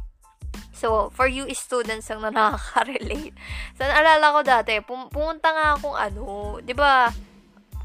So, 0.70 1.10
for 1.10 1.26
you 1.26 1.50
students 1.50 2.06
ang 2.06 2.22
nakaka-relate. 2.30 3.34
So, 3.74 3.90
naalala 3.90 4.38
ko 4.38 4.40
dati, 4.46 4.78
pum- 4.86 5.10
pumunta 5.10 5.50
nga 5.50 5.74
akong 5.74 5.98
ano, 5.98 6.62
di 6.62 6.78
ba, 6.78 7.10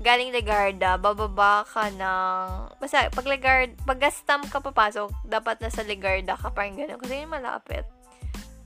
galing 0.02 0.34
Legarda, 0.34 0.98
bababa 0.98 1.64
ka 1.66 1.94
ng, 1.94 2.76
basta, 2.82 3.08
pag 3.14 3.30
Legarda, 3.30 3.74
pag 3.86 4.02
Gastam 4.02 4.42
ka 4.50 4.60
papasok, 4.60 5.14
dapat 5.30 5.62
nasa 5.62 5.86
Legarda 5.86 6.36
ka, 6.36 6.50
parang 6.50 6.76
gano'n, 6.76 6.98
kasi 6.98 7.22
yun 7.22 7.30
malapit. 7.30 7.86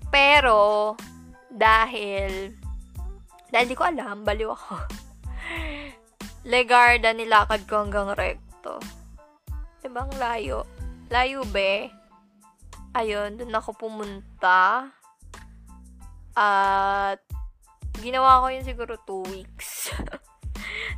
Pero, 0.10 0.96
Dahil, 1.56 2.52
dahil 3.48 3.68
di 3.72 3.80
ko 3.80 3.88
alam, 3.88 4.28
baliw 4.28 4.52
ako. 4.52 4.76
Legarda, 6.52 7.16
nilakad 7.16 7.64
ko 7.64 7.88
hanggang 7.88 8.12
recto. 8.12 8.84
Diba, 9.80 10.04
ang 10.04 10.12
layo. 10.20 10.68
Layo, 11.08 11.48
be. 11.48 11.88
Ayun, 12.92 13.40
dun 13.40 13.56
ako 13.56 13.88
pumunta. 13.88 14.92
At, 16.36 17.24
ginawa 18.04 18.44
ko 18.44 18.52
yun 18.52 18.68
siguro 18.68 19.00
two 19.08 19.24
weeks. 19.32 19.96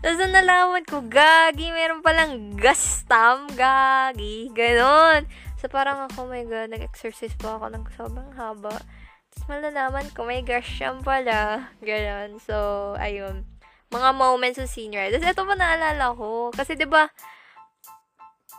Tapos 0.04 0.20
nalaman 0.22 0.84
ko, 0.86 1.02
gagi, 1.06 1.74
meron 1.74 2.06
palang 2.06 2.56
gastam, 2.60 3.50
gagi, 3.58 4.52
ganon. 4.54 5.26
So, 5.58 5.68
parang 5.68 6.06
ako, 6.06 6.26
oh 6.26 6.30
my 6.30 6.46
god, 6.46 6.70
nag-exercise 6.70 7.34
pa 7.34 7.58
ako 7.58 7.74
ng 7.74 7.84
sobrang 7.98 8.32
haba. 8.38 8.78
Tapos 9.34 9.46
malalaman 9.50 10.06
ko, 10.14 10.26
may 10.26 10.46
gasham 10.46 11.02
pala. 11.02 11.74
Ganon. 11.82 12.38
So, 12.38 12.94
ayun. 13.02 13.46
Mga 13.90 14.10
moments 14.14 14.60
sa 14.62 14.70
senior 14.70 15.08
high. 15.08 15.14
Tapos 15.18 15.32
ito 15.32 15.42
pa 15.48 15.56
naalala 15.58 16.14
ko. 16.14 16.54
Kasi, 16.54 16.78
di 16.78 16.86
ba 16.86 17.10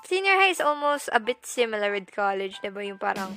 senior 0.09 0.41
high 0.41 0.57
is 0.57 0.64
almost 0.64 1.12
a 1.12 1.21
bit 1.21 1.45
similar 1.45 1.93
with 1.93 2.09
college. 2.11 2.59
Di 2.64 2.73
ba 2.73 2.81
yung 2.81 2.97
parang, 2.97 3.37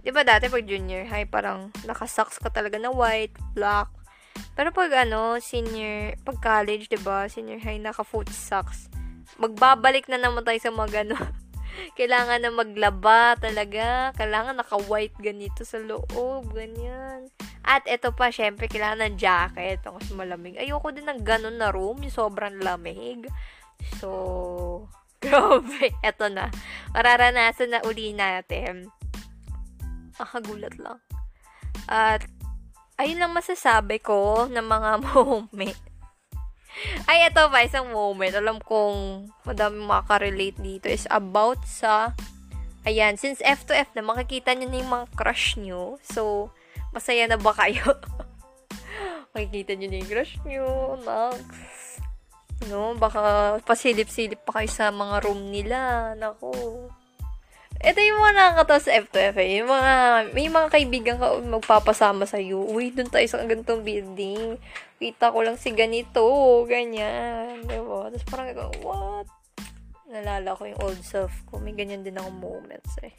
di 0.00 0.14
ba 0.14 0.22
dati 0.22 0.46
pag 0.46 0.62
junior 0.62 1.02
high, 1.10 1.26
parang 1.26 1.74
nakasocks 1.82 2.38
ka 2.38 2.46
talaga 2.48 2.78
na 2.78 2.94
white, 2.94 3.34
black, 3.58 3.90
pero 4.56 4.72
pag 4.72 5.06
ano, 5.06 5.36
senior, 5.38 6.16
pag 6.24 6.38
college, 6.40 6.88
'di 6.88 7.00
ba? 7.04 7.28
Senior 7.28 7.60
high 7.60 7.80
naka-foot 7.80 8.32
socks. 8.32 8.88
Magbabalik 9.36 10.08
na 10.08 10.16
naman 10.16 10.46
tayo 10.46 10.56
sa 10.56 10.72
mga 10.72 11.08
ano. 11.08 11.16
Kailangan 11.98 12.40
na 12.40 12.52
maglaba 12.52 13.36
talaga. 13.36 14.10
Kailangan 14.16 14.56
naka-white 14.56 15.16
ganito 15.20 15.60
sa 15.62 15.76
loob. 15.76 16.56
Ganyan. 16.56 17.28
At 17.66 17.84
ito 17.84 18.14
pa, 18.16 18.32
syempre, 18.32 18.64
kailangan 18.64 19.12
ng 19.12 19.16
jacket. 19.20 19.84
Kasi 19.84 20.16
malamig. 20.16 20.56
Ayoko 20.56 20.88
din 20.94 21.04
ng 21.04 21.20
ganun 21.20 21.60
na 21.60 21.68
room. 21.68 22.00
Yung 22.00 22.14
sobrang 22.14 22.56
lamig. 22.64 23.28
So, 24.00 24.08
grabe. 25.24 25.92
Ito 26.00 26.32
na. 26.32 26.48
Mararanasan 26.96 27.76
na 27.76 27.84
uli 27.84 28.16
natin. 28.16 28.88
Nakagulat 30.16 30.80
lang. 30.80 30.96
At 31.92 32.24
ayun 32.96 33.20
lang 33.20 33.32
masasabi 33.32 34.00
ko 34.00 34.48
ng 34.48 34.66
mga 34.66 34.90
moment. 35.06 35.80
Ay, 37.08 37.24
ito 37.24 37.40
pa, 37.48 37.64
isang 37.64 37.88
moment. 37.88 38.36
Alam 38.36 38.60
kong 38.60 39.32
madami 39.48 39.80
makaka-relate 39.80 40.60
dito 40.60 40.92
is 40.92 41.08
about 41.08 41.56
sa, 41.64 42.12
ayan, 42.84 43.16
since 43.16 43.40
F 43.40 43.64
to 43.64 43.72
F 43.72 43.88
na, 43.96 44.04
makikita 44.04 44.52
nyo 44.52 44.68
na 44.68 44.78
yung 44.84 44.92
mga 44.92 45.06
crush 45.16 45.56
nyo. 45.56 45.96
So, 46.04 46.52
masaya 46.92 47.24
na 47.24 47.40
ba 47.40 47.56
kayo? 47.56 47.80
makikita 49.32 49.72
nyo 49.72 49.88
na 49.88 49.96
yung 50.04 50.10
crush 50.12 50.34
nyo, 50.44 50.66
Max. 51.00 51.40
No, 52.68 52.92
baka 52.96 53.56
pasilip-silip 53.64 54.44
pa 54.44 54.60
kayo 54.60 54.68
sa 54.68 54.92
mga 54.92 55.24
room 55.24 55.48
nila. 55.48 56.12
Nako. 56.16 56.52
Ito 57.76 57.98
yung 58.00 58.18
mga 58.24 58.34
nakakatawa 58.34 58.80
sa 58.80 58.94
F2F 59.04 59.36
eh. 59.36 59.50
Yung 59.60 59.68
mga, 59.68 59.92
may 60.32 60.48
mga 60.48 60.68
kaibigan 60.72 61.16
ka 61.20 61.36
magpapasama 61.44 62.24
sa 62.24 62.40
iyo. 62.40 62.64
Uy, 62.64 62.88
dun 62.88 63.12
tayo 63.12 63.28
sa 63.28 63.44
ganitong 63.44 63.84
building. 63.84 64.56
Kita 64.96 65.28
ko 65.28 65.44
lang 65.44 65.60
si 65.60 65.76
ganito. 65.76 66.24
Ganyan. 66.64 67.68
Diba? 67.68 68.08
Tapos 68.08 68.26
parang 68.26 68.48
ako, 68.56 68.64
what? 68.80 69.28
Nalala 70.08 70.56
ko 70.56 70.64
yung 70.64 70.80
old 70.80 71.00
self 71.04 71.32
ko. 71.50 71.60
May 71.60 71.76
ganyan 71.76 72.00
din 72.00 72.16
ako 72.16 72.30
moments 72.32 72.96
eh. 73.04 73.12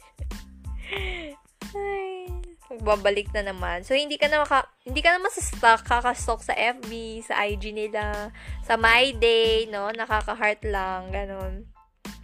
Ay, 1.76 2.32
magbabalik 2.72 3.28
na 3.36 3.44
naman. 3.44 3.84
So, 3.84 3.92
hindi 3.92 4.16
ka 4.16 4.28
na 4.32 4.40
maka, 4.40 4.68
hindi 4.88 5.04
ka 5.04 5.12
na 5.12 5.20
masastalk, 5.20 5.84
kakastalk 5.84 6.40
sa 6.40 6.56
FB, 6.56 7.20
sa 7.28 7.44
IG 7.44 7.76
nila, 7.76 8.32
sa 8.64 8.80
My 8.80 9.12
Day, 9.12 9.68
no? 9.68 9.92
Nakaka-heart 9.92 10.64
lang, 10.64 11.12
ganun. 11.12 11.68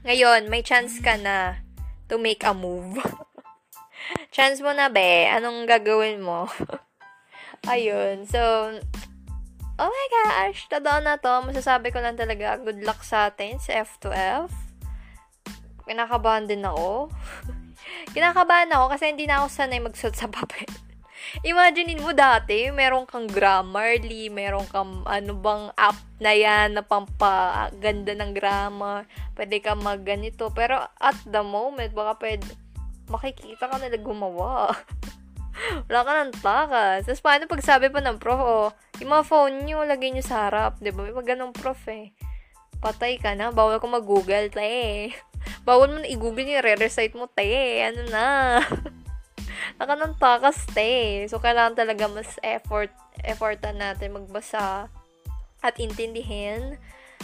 Ngayon, 0.04 0.48
may 0.48 0.64
chance 0.64 0.96
ka 1.00 1.20
na 1.20 1.63
to 2.14 2.22
make 2.22 2.46
a 2.46 2.54
move. 2.54 3.02
Chance 4.34 4.62
mo 4.62 4.70
na, 4.70 4.86
be. 4.86 5.26
Anong 5.26 5.66
gagawin 5.66 6.22
mo? 6.22 6.46
Ayun. 7.66 8.30
So, 8.30 8.38
oh 9.82 9.90
my 9.90 10.06
gosh, 10.22 10.70
totoo 10.70 11.02
na 11.02 11.18
to. 11.18 11.42
Masasabi 11.42 11.90
ko 11.90 11.98
lang 11.98 12.14
talaga, 12.14 12.62
good 12.62 12.86
luck 12.86 13.02
sa 13.02 13.34
atin 13.34 13.58
sa 13.58 13.82
F2F. 13.82 14.54
Kinakabahan 15.90 16.46
din 16.46 16.62
ako. 16.62 17.10
Kinakabahan 18.14 18.70
ako 18.70 18.94
kasi 18.94 19.10
hindi 19.10 19.26
na 19.26 19.42
ako 19.42 19.46
sanay 19.50 19.82
magsuot 19.82 20.14
sa 20.14 20.30
papel. 20.30 20.70
Imaginein 21.42 22.00
mo 22.00 22.12
dati, 22.14 22.70
meron 22.70 23.04
kang 23.04 23.26
Grammarly, 23.28 24.30
meron 24.30 24.64
kang 24.68 25.02
ano 25.04 25.32
bang 25.36 25.64
app 25.76 25.98
na 26.22 26.32
yan 26.32 26.78
na 26.78 26.82
pampaganda 26.84 28.14
ng 28.14 28.32
grammar. 28.32 29.04
Pwede 29.34 29.58
ka 29.60 29.74
magganito. 29.76 30.48
Pero 30.54 30.78
at 31.00 31.18
the 31.26 31.42
moment, 31.42 31.90
baka 31.92 32.16
pwede, 32.22 32.46
makikita 33.10 33.68
ka 33.68 33.76
nila 33.76 33.98
gumawa. 34.00 34.72
Wala 35.86 36.00
ka 36.02 36.12
ng 36.24 36.34
takas. 36.42 37.00
Tapos 37.06 37.22
paano 37.22 37.44
pag 37.46 37.62
sabi 37.62 37.86
pa 37.90 38.02
ng 38.02 38.18
prof, 38.18 38.40
oh, 38.40 38.68
yung 38.98 39.10
mga 39.10 39.26
phone 39.26 39.54
nyo, 39.66 39.86
lagay 39.86 40.10
nyo 40.10 40.24
sa 40.24 40.48
harap. 40.48 40.78
Di 40.80 40.90
ba? 40.90 41.06
May 41.06 41.14
mga 41.14 41.54
prof 41.54 41.78
eh. 41.90 42.14
Patay 42.82 43.16
ka 43.16 43.32
na. 43.38 43.54
Bawal 43.54 43.78
ko 43.80 43.86
mag-google, 43.88 44.50
te. 44.50 45.12
Bawal 45.68 45.88
mo 45.92 45.96
na 46.02 46.10
i-google 46.10 46.44
yung 46.44 46.64
re-recite 46.64 47.14
mo, 47.16 47.30
te. 47.30 47.80
Ano 47.80 48.02
na. 48.10 48.24
Naka 49.76 49.94
ng 49.98 50.16
takas, 50.18 50.66
te. 50.70 51.24
So, 51.26 51.42
kailangan 51.42 51.78
talaga 51.78 52.06
mas 52.06 52.38
effort, 52.40 52.90
effortan 53.22 53.80
natin 53.80 54.14
magbasa 54.14 54.88
at 55.64 55.74
intindihin. 55.80 56.76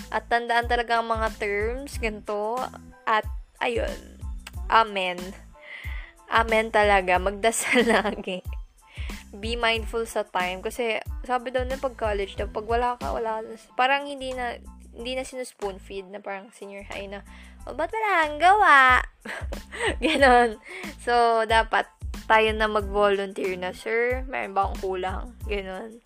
At 0.08 0.26
tandaan 0.32 0.66
talaga 0.66 0.98
ang 0.98 1.12
mga 1.12 1.28
terms, 1.36 2.00
ganito. 2.00 2.56
At, 3.04 3.28
ayun. 3.60 4.18
Amen. 4.72 5.20
Amen 6.30 6.72
talaga. 6.72 7.20
Magdasal 7.20 7.84
lagi. 8.00 8.40
Be 9.36 9.54
mindful 9.54 10.06
sa 10.08 10.24
time. 10.24 10.64
Kasi, 10.64 10.98
sabi 11.22 11.52
daw 11.54 11.62
na 11.66 11.78
pag 11.78 11.94
college 11.94 12.34
daw, 12.40 12.48
pag 12.48 12.66
wala 12.66 12.96
ka, 12.98 13.12
wala 13.14 13.44
Parang 13.76 14.08
hindi 14.08 14.34
na, 14.34 14.58
hindi 14.96 15.14
na 15.14 15.22
sinuspoon 15.22 15.78
feed 15.78 16.10
na 16.10 16.18
parang 16.18 16.50
senior 16.50 16.82
high 16.90 17.06
na, 17.06 17.22
oh, 17.68 17.76
ba't 17.76 17.92
wala 17.92 18.10
kang 18.26 18.38
gawa? 18.40 19.04
Ganon. 20.02 20.58
So, 21.04 21.44
dapat 21.46 21.86
tayo 22.30 22.54
na 22.54 22.70
mag-volunteer 22.70 23.58
na, 23.58 23.74
sir, 23.74 24.22
mayroon 24.30 24.54
ba 24.54 24.70
akong 24.70 24.80
kulang? 24.86 25.24
Ganon. 25.50 25.98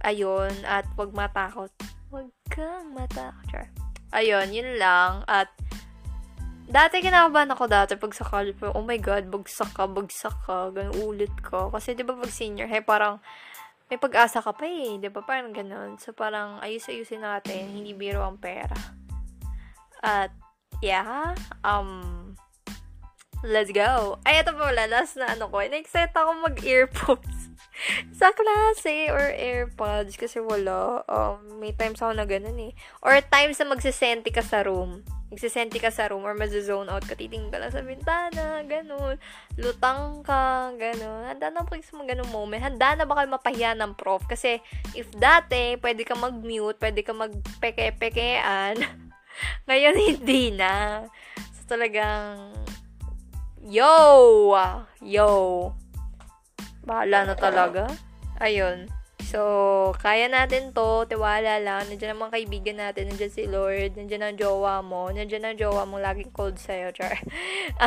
Ayun, 0.00 0.56
at 0.64 0.88
wag 0.96 1.12
matakot. 1.12 1.68
Wag 2.08 2.32
kang 2.48 2.96
matakot. 2.96 3.44
Char. 3.52 3.68
Ayun, 4.16 4.48
yun 4.56 4.80
lang. 4.80 5.20
At, 5.28 5.52
dati 6.64 7.04
kinakabahan 7.04 7.52
ako 7.52 7.68
dati 7.68 7.92
pag 8.00 8.16
sa 8.16 8.24
college. 8.24 8.56
Oh 8.72 8.80
my 8.80 8.96
God, 8.96 9.28
bagsak 9.28 9.76
ka, 9.76 9.84
bagsak 9.84 10.32
ka. 10.48 10.72
Ganun, 10.72 10.96
ulit 11.12 11.36
ko. 11.44 11.68
Kasi, 11.68 11.92
di 11.92 12.08
ba 12.08 12.16
pag 12.16 12.32
senior, 12.32 12.64
hey, 12.64 12.80
parang, 12.80 13.20
may 13.92 14.00
pag-asa 14.00 14.40
ka 14.40 14.56
pa 14.56 14.64
eh. 14.64 14.96
Di 14.96 15.12
ba? 15.12 15.20
Parang 15.20 15.52
ganun. 15.52 16.00
So, 16.00 16.16
parang, 16.16 16.56
ayus-ayusin 16.64 17.20
natin. 17.20 17.68
Hindi 17.68 17.92
biro 17.92 18.24
ang 18.24 18.40
pera. 18.40 18.76
At, 20.00 20.32
yeah, 20.80 21.36
um, 21.60 22.32
Let's 23.44 23.68
go. 23.76 24.16
Ay, 24.24 24.40
ito 24.40 24.56
pala, 24.56 24.88
last 24.88 25.20
na 25.20 25.36
ano 25.36 25.52
ko. 25.52 25.60
Na-excite 25.60 26.16
ako 26.16 26.48
mag-earpods 26.48 27.52
sa 28.18 28.32
klase 28.32 29.12
or 29.12 29.20
AirPods 29.36 30.16
kasi 30.16 30.40
wala. 30.40 31.04
Um, 31.04 31.60
may 31.60 31.76
times 31.76 32.00
ako 32.00 32.16
na 32.16 32.24
ganun 32.24 32.56
eh. 32.56 32.72
Or 33.04 33.12
times 33.20 33.60
na 33.60 33.68
magsisenti 33.68 34.32
ka 34.32 34.40
sa 34.40 34.64
room. 34.64 35.04
Magsisenti 35.28 35.76
ka 35.76 35.92
sa 35.92 36.08
room 36.08 36.24
or 36.24 36.32
mazozone 36.32 36.88
out 36.88 37.04
ka. 37.04 37.12
Titingin 37.12 37.52
ka 37.52 37.60
lang 37.60 37.68
sa 37.68 37.84
bintana, 37.84 38.64
ganun. 38.64 39.20
Lutang 39.60 40.24
ka, 40.24 40.72
ganun. 40.80 41.28
Handa 41.28 41.52
na 41.52 41.68
po 41.68 41.76
sa 41.76 42.00
mga 42.00 42.16
ganun 42.16 42.32
moment. 42.32 42.64
Handa 42.64 42.96
na 42.96 43.04
ba 43.04 43.20
kayo 43.20 43.28
mapahiya 43.28 43.76
ng 43.76 43.92
prof? 43.92 44.24
Kasi 44.24 44.56
if 44.96 45.12
dati, 45.12 45.76
pwede 45.84 46.00
ka 46.08 46.16
mag-mute, 46.16 46.80
pwede 46.80 47.04
ka 47.04 47.12
mag-peke-pekean. 47.12 48.80
Ngayon, 49.68 49.96
hindi 50.00 50.48
na. 50.56 51.04
So, 51.60 51.76
talagang 51.76 52.56
Yo! 53.64 54.52
Yo! 55.00 55.72
Bahala 56.84 57.24
na 57.24 57.32
talaga. 57.32 57.88
Ayun. 58.36 58.92
So, 59.24 59.96
kaya 60.04 60.28
natin 60.28 60.76
to. 60.76 61.08
Tiwala 61.08 61.56
lang. 61.64 61.88
Nandiyan 61.88 62.12
ang 62.12 62.28
mga 62.28 62.34
kaibigan 62.36 62.76
natin. 62.76 63.08
Nandiyan 63.08 63.32
si 63.32 63.48
Lord. 63.48 63.96
Nandiyan 63.96 64.20
ang 64.20 64.36
jowa 64.36 64.84
mo. 64.84 65.08
Nandiyan 65.08 65.48
ang 65.48 65.56
jowa 65.56 65.88
mo 65.88 65.96
laging 65.96 66.28
cold 66.36 66.60
sa'yo. 66.60 66.92
Char. 66.92 67.16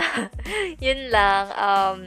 yun 0.84 1.14
lang. 1.14 1.46
Um, 1.54 1.98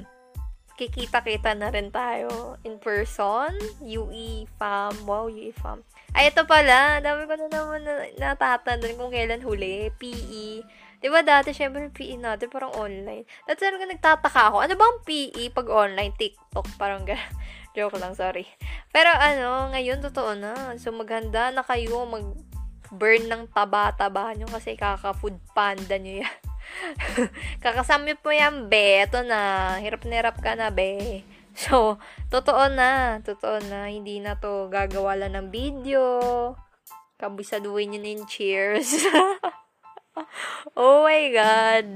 kikita-kita 0.74 1.54
na 1.54 1.70
rin 1.70 1.94
tayo 1.94 2.58
in 2.66 2.74
person. 2.82 3.54
UE 3.78 4.50
fam. 4.58 4.98
Wow, 5.06 5.30
UE 5.30 5.54
fam. 5.54 5.86
Ay, 6.10 6.34
ito 6.34 6.42
pala. 6.42 6.98
Dami 6.98 7.22
ko 7.30 7.38
na 7.38 7.46
naman 7.46 7.86
natatandaan 8.18 8.98
kung 8.98 9.14
kailan 9.14 9.46
huli. 9.46 9.94
PE. 9.94 10.66
Di 11.00 11.08
ba 11.08 11.24
dati, 11.24 11.56
syempre, 11.56 11.88
PE 11.88 12.20
natin, 12.20 12.52
parang 12.52 12.76
online. 12.76 13.24
Dati 13.48 13.64
talaga 13.64 13.88
nagtataka 13.88 14.40
ako, 14.52 14.56
ano 14.60 14.74
bang 14.76 14.96
PE 15.08 15.44
pag 15.56 15.68
online? 15.72 16.12
TikTok, 16.12 16.76
parang 16.76 17.08
gano'n. 17.08 17.32
Joke 17.74 17.96
lang, 17.96 18.12
sorry. 18.12 18.44
Pero 18.92 19.08
ano, 19.08 19.72
ngayon 19.72 20.04
totoo 20.04 20.34
na. 20.36 20.74
So 20.76 20.90
maghanda 20.90 21.54
na 21.54 21.62
kayo 21.62 22.02
mag 22.02 22.34
burn 22.90 23.30
ng 23.30 23.46
taba-taba 23.54 24.34
nyo 24.34 24.50
kasi 24.50 24.74
kaka-food 24.74 25.38
panda 25.54 25.94
nyo 25.94 26.26
yan. 26.26 26.36
Kakasamit 27.64 28.18
mo 28.20 28.34
yan, 28.34 28.66
be. 28.66 29.06
Ito 29.06 29.22
na. 29.22 29.78
Hirap 29.78 30.02
na 30.02 30.14
hirap 30.18 30.36
ka 30.42 30.58
na, 30.58 30.74
be. 30.74 31.22
So, 31.54 32.02
totoo 32.30 32.70
na. 32.74 33.22
Totoo 33.22 33.62
na. 33.70 33.86
Hindi 33.86 34.18
na 34.18 34.34
to 34.34 34.66
gagawa 34.66 35.14
lang 35.14 35.38
ng 35.38 35.48
video. 35.54 36.02
Kabisaduhin 37.22 37.94
nyo 37.94 38.00
na 38.02 38.10
yung 38.18 38.26
cheers. 38.26 38.98
oh 40.78 41.06
my 41.06 41.24
God. 41.32 41.90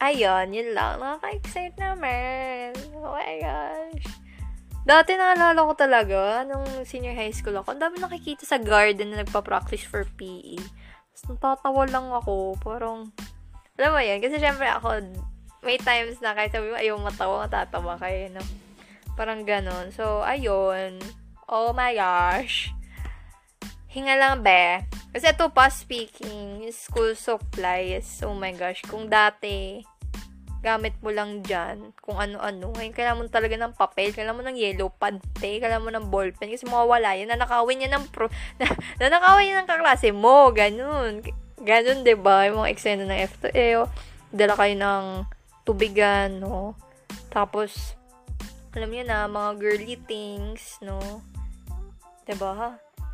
Ayun, 0.00 0.56
yun 0.56 0.72
lang. 0.72 0.96
Nakaka-excite 0.96 1.76
naman. 1.76 2.72
Oh 2.96 3.12
my 3.12 3.36
gosh. 3.40 4.06
Dati 4.80 5.12
naalala 5.12 5.60
ko 5.60 5.74
talaga, 5.76 6.42
nung 6.48 6.64
senior 6.88 7.12
high 7.12 7.36
school 7.36 7.52
ako, 7.60 7.76
ang 7.76 7.84
dami 7.84 8.00
nakikita 8.00 8.48
sa 8.48 8.56
garden 8.56 9.12
na 9.12 9.20
nagpa-practice 9.20 9.84
for 9.84 10.08
PE. 10.16 10.56
Tapos 10.56 11.24
natatawa 11.28 11.84
lang 11.84 12.08
ako. 12.08 12.56
Parang, 12.64 13.12
alam 13.76 13.90
mo 13.92 14.00
yan, 14.00 14.24
kasi 14.24 14.40
syempre 14.40 14.64
ako, 14.72 15.04
may 15.60 15.76
times 15.76 16.16
na 16.24 16.32
kahit 16.32 16.56
sabi 16.56 16.72
mo, 16.72 16.80
ayaw 16.80 16.96
matawa, 16.96 17.44
matatawa 17.44 18.00
kayo, 18.00 18.32
no? 18.32 18.42
Parang 19.20 19.44
ganon. 19.44 19.92
So, 19.92 20.24
ayun. 20.24 20.96
Oh 21.44 21.76
my 21.76 21.92
gosh. 21.92 22.72
Hinga 23.90 24.14
lang, 24.14 24.46
be. 24.46 24.86
Kasi 25.10 25.34
ito 25.34 25.50
pa, 25.50 25.66
speaking, 25.66 26.70
school 26.70 27.18
supplies. 27.18 28.22
Oh 28.22 28.38
my 28.38 28.54
gosh. 28.54 28.86
Kung 28.86 29.10
dati, 29.10 29.82
gamit 30.62 30.94
mo 31.02 31.10
lang 31.10 31.42
dyan, 31.42 31.90
kung 31.98 32.20
ano-ano. 32.20 32.70
Ngayon, 32.70 32.94
kailangan 32.94 33.18
mo 33.18 33.26
talaga 33.26 33.56
ng 33.58 33.74
papel, 33.74 34.14
kailangan 34.14 34.38
mo 34.38 34.44
ng 34.46 34.58
yellow 34.60 34.92
pad, 34.92 35.18
te, 35.40 35.58
kailangan 35.58 35.82
mo 35.82 35.90
ng 35.90 36.06
ballpen, 36.12 36.52
kasi 36.52 36.68
mawawala 36.68 37.16
yan. 37.16 37.32
Nanakawin 37.32 37.82
yan 37.82 37.92
ng 37.98 38.06
pro, 38.14 38.30
na, 38.62 38.70
nanakawin 39.02 39.50
yan 39.50 39.58
ng 39.64 39.70
kaklase 39.74 40.14
mo, 40.14 40.52
ganun. 40.52 41.24
Ganun, 41.58 41.98
ba 42.04 42.06
diba? 42.06 42.36
Yung 42.46 42.62
mga 42.62 42.72
eksena 42.76 43.04
ng 43.08 43.20
F2E, 43.26 43.90
dala 44.30 44.54
kayo 44.54 44.74
ng 44.78 45.04
tubigan, 45.64 46.38
no? 46.38 46.76
Tapos, 47.32 47.96
alam 48.76 48.92
niyo 48.92 49.02
na, 49.02 49.26
mga 49.26 49.50
girly 49.58 49.96
things, 50.06 50.78
no? 50.78 51.24
ba 52.30 52.30
diba? 52.30 52.54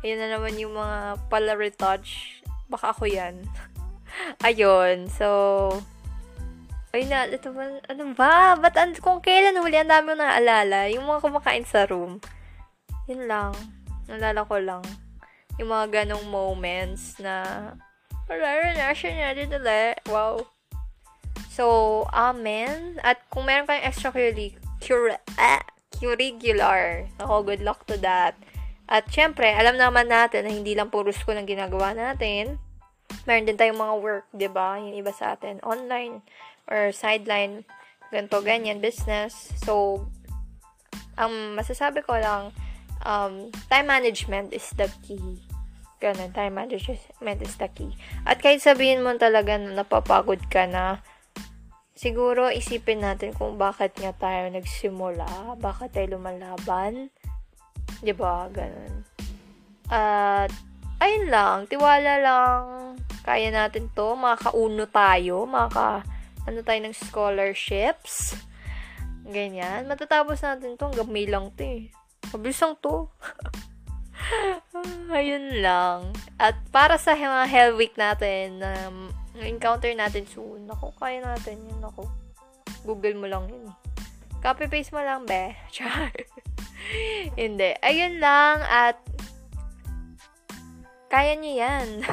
Ayun 0.05 0.19
na 0.21 0.29
naman 0.37 0.53
yung 0.61 0.77
mga 0.77 1.17
pala 1.29 1.57
retouch. 1.57 2.41
Baka 2.69 2.93
ako 2.93 3.09
yan. 3.09 3.41
Ayun. 4.47 5.09
So, 5.09 5.27
ay 6.95 7.05
na, 7.05 7.27
ito 7.29 7.53
ba, 7.53 7.67
ano 7.89 8.03
ba? 8.17 8.57
Ba't 8.57 8.77
an, 8.77 8.97
kung 8.97 9.21
kailan 9.21 9.59
huli, 9.59 9.77
ang 9.77 9.91
dami 9.91 10.13
na 10.13 10.37
naalala. 10.37 10.89
Yung 10.89 11.05
mga 11.05 11.23
kumakain 11.25 11.65
sa 11.65 11.85
room. 11.85 12.17
Yun 13.05 13.29
lang. 13.29 13.53
Nalala 14.07 14.47
ko 14.47 14.57
lang. 14.57 14.83
Yung 15.61 15.69
mga 15.73 16.03
ganong 16.03 16.25
moments 16.29 17.17
na, 17.17 17.43
wala 18.29 18.93
siya 18.93 19.11
niya, 19.13 19.29
dito 19.35 19.57
Wow. 20.09 20.47
So, 21.51 22.05
amen. 22.13 23.01
At 23.01 23.17
kung 23.33 23.49
meron 23.49 23.65
kayong 23.65 23.89
extracurricular, 23.89 25.17
ah, 25.41 25.65
curricular, 25.97 27.09
ako, 27.17 27.41
good 27.41 27.65
luck 27.65 27.81
to 27.89 27.97
that. 27.97 28.37
At 28.87 29.11
syempre, 29.11 29.51
alam 29.51 29.75
naman 29.75 30.07
natin 30.07 30.47
na 30.47 30.51
hindi 30.51 30.71
lang 30.71 30.87
puro 30.87 31.11
school 31.11 31.35
ang 31.35 31.47
ginagawa 31.47 31.91
natin. 31.91 32.55
Meron 33.27 33.47
din 33.47 33.59
tayong 33.59 33.79
mga 33.79 33.95
work, 33.99 34.25
'di 34.31 34.47
ba? 34.47 34.79
Yung 34.79 34.95
iba 34.95 35.11
sa 35.11 35.35
atin 35.35 35.59
online 35.63 36.23
or 36.71 36.95
sideline, 36.95 37.67
ganto 38.11 38.39
ganyan 38.39 38.79
business. 38.79 39.51
So 39.63 40.03
ang 41.19 41.57
masasabi 41.59 42.05
ko 42.07 42.15
lang 42.15 42.55
um, 43.03 43.51
time 43.67 43.87
management 43.91 44.55
is 44.55 44.71
the 44.79 44.87
key. 45.03 45.43
Ganun, 45.97 46.29
time 46.31 46.55
management 46.55 47.41
is 47.41 47.57
the 47.57 47.67
key. 47.73 47.91
At 48.23 48.39
kahit 48.39 48.61
sabihin 48.61 49.01
mo 49.01 49.11
talaga 49.17 49.57
na 49.57 49.81
napapagod 49.81 50.45
ka 50.45 50.69
na, 50.69 51.01
siguro 51.97 52.53
isipin 52.53 53.01
natin 53.01 53.33
kung 53.33 53.57
bakit 53.57 53.97
nga 53.97 54.13
tayo 54.13 54.45
nagsimula, 54.53 55.57
bakit 55.57 55.97
tayo 55.97 56.21
lumalaban, 56.21 57.09
'Di 58.01 58.13
ba? 58.13 58.47
Ganun. 58.51 58.93
At 59.87 60.51
ayun 60.99 61.31
lang, 61.31 61.57
tiwala 61.71 62.19
lang. 62.19 62.61
Kaya 63.23 63.51
natin 63.51 63.91
'to, 63.91 64.15
makakauno 64.15 64.87
tayo, 64.87 65.47
maka 65.47 66.03
ano 66.47 66.59
tayo 66.63 66.79
ng 66.83 66.95
scholarships. 66.95 68.35
Ganyan. 69.27 69.87
Matatapos 69.87 70.39
natin 70.43 70.79
'to, 70.79 70.87
hanggang 70.87 71.11
May 71.11 71.27
lang 71.27 71.51
'to 71.55 71.63
eh. 71.63 71.91
Mabilis 72.31 72.59
lang 72.63 72.75
'to. 72.79 73.07
ayun 75.17 75.63
lang. 75.63 76.11
At 76.39 76.55
para 76.71 76.99
sa 76.99 77.15
mga 77.15 77.47
Hell 77.47 77.73
Week 77.75 77.95
natin, 77.95 78.59
na 78.59 78.71
um, 78.87 79.11
encounter 79.39 79.91
natin 79.93 80.25
soon, 80.27 80.67
ako, 80.67 80.93
kaya 80.97 81.21
natin 81.21 81.61
yun, 81.63 81.81
ako. 81.83 82.07
Google 82.83 83.17
mo 83.19 83.27
lang 83.27 83.45
yun. 83.51 83.67
Copy-paste 84.39 84.93
mo 84.93 85.01
lang, 85.01 85.27
be. 85.27 85.55
Char. 85.75 86.13
Hindi. 87.39 87.69
Ayun 87.83 88.19
lang 88.19 88.63
at 88.63 88.97
kaya 91.07 91.39
niyo 91.39 91.63
yan. 91.63 92.03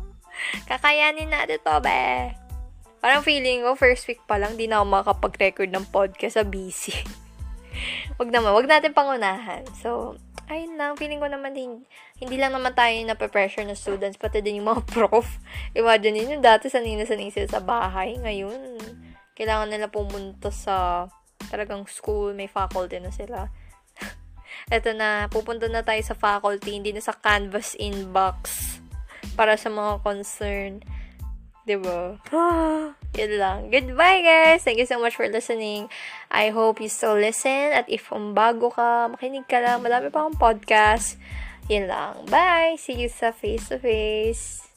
Kakayanin 0.70 1.30
natin 1.30 1.62
to, 1.62 1.76
be. 1.78 2.34
Parang 3.00 3.24
feeling 3.24 3.64
ko, 3.64 3.78
first 3.78 4.04
week 4.10 4.20
pa 4.28 4.36
lang, 4.36 4.58
di 4.58 4.68
na 4.68 4.82
ako 4.82 4.86
makapag-record 4.90 5.70
ng 5.72 5.88
podcast 5.88 6.36
sa 6.36 6.44
busy. 6.44 6.92
wag 8.20 8.28
naman, 8.28 8.52
wag 8.52 8.68
natin 8.68 8.92
pangunahan. 8.92 9.64
So, 9.80 10.18
ayun 10.50 10.76
lang, 10.76 10.98
feeling 10.98 11.22
ko 11.22 11.30
naman, 11.30 11.56
hindi, 11.56 11.86
hindi 12.20 12.36
lang 12.36 12.52
naman 12.52 12.76
tayo 12.76 12.92
na 13.06 13.16
pressure 13.16 13.64
ng 13.64 13.78
students, 13.78 14.20
pati 14.20 14.44
din 14.44 14.60
yung 14.60 14.68
mga 14.74 14.84
prof. 14.90 15.38
Imagine 15.72 16.26
niyo 16.26 16.36
dati 16.42 16.68
sanay 16.68 16.98
na 16.98 17.08
sanay 17.08 17.32
sila 17.32 17.48
sa 17.48 17.62
bahay. 17.62 18.18
Ngayon, 18.20 18.76
kailangan 19.38 19.70
nila 19.72 19.88
pumunta 19.88 20.52
sa 20.52 21.06
talagang 21.48 21.88
school, 21.88 22.36
may 22.36 22.50
faculty 22.50 23.00
na 23.00 23.14
sila 23.14 23.48
eto 24.68 24.92
na, 24.92 25.30
pupunta 25.32 25.64
na 25.72 25.80
tayo 25.80 26.04
sa 26.04 26.12
faculty, 26.12 26.76
hindi 26.76 26.92
na 26.92 27.00
sa 27.00 27.16
Canvas 27.16 27.72
inbox 27.80 28.76
para 29.38 29.56
sa 29.56 29.72
mga 29.72 30.04
concern. 30.04 30.84
Diba? 31.64 32.18
Yun 33.18 33.32
lang. 33.36 33.70
Goodbye, 33.70 34.24
guys! 34.24 34.64
Thank 34.64 34.82
you 34.82 34.88
so 34.88 34.98
much 34.98 35.14
for 35.14 35.28
listening. 35.28 35.86
I 36.32 36.50
hope 36.50 36.80
you 36.80 36.88
still 36.88 37.16
listen. 37.16 37.76
At 37.76 37.86
if 37.86 38.10
um, 38.10 38.34
bago 38.34 38.72
ka, 38.72 39.12
makinig 39.12 39.46
ka 39.46 39.60
lang. 39.60 39.84
Madami 39.84 40.08
pa 40.08 40.24
akong 40.26 40.40
podcast. 40.40 41.20
Yun 41.70 41.86
lang. 41.86 42.26
Bye! 42.26 42.74
See 42.80 42.98
you 42.98 43.12
sa 43.12 43.30
face-to-face. 43.30 44.69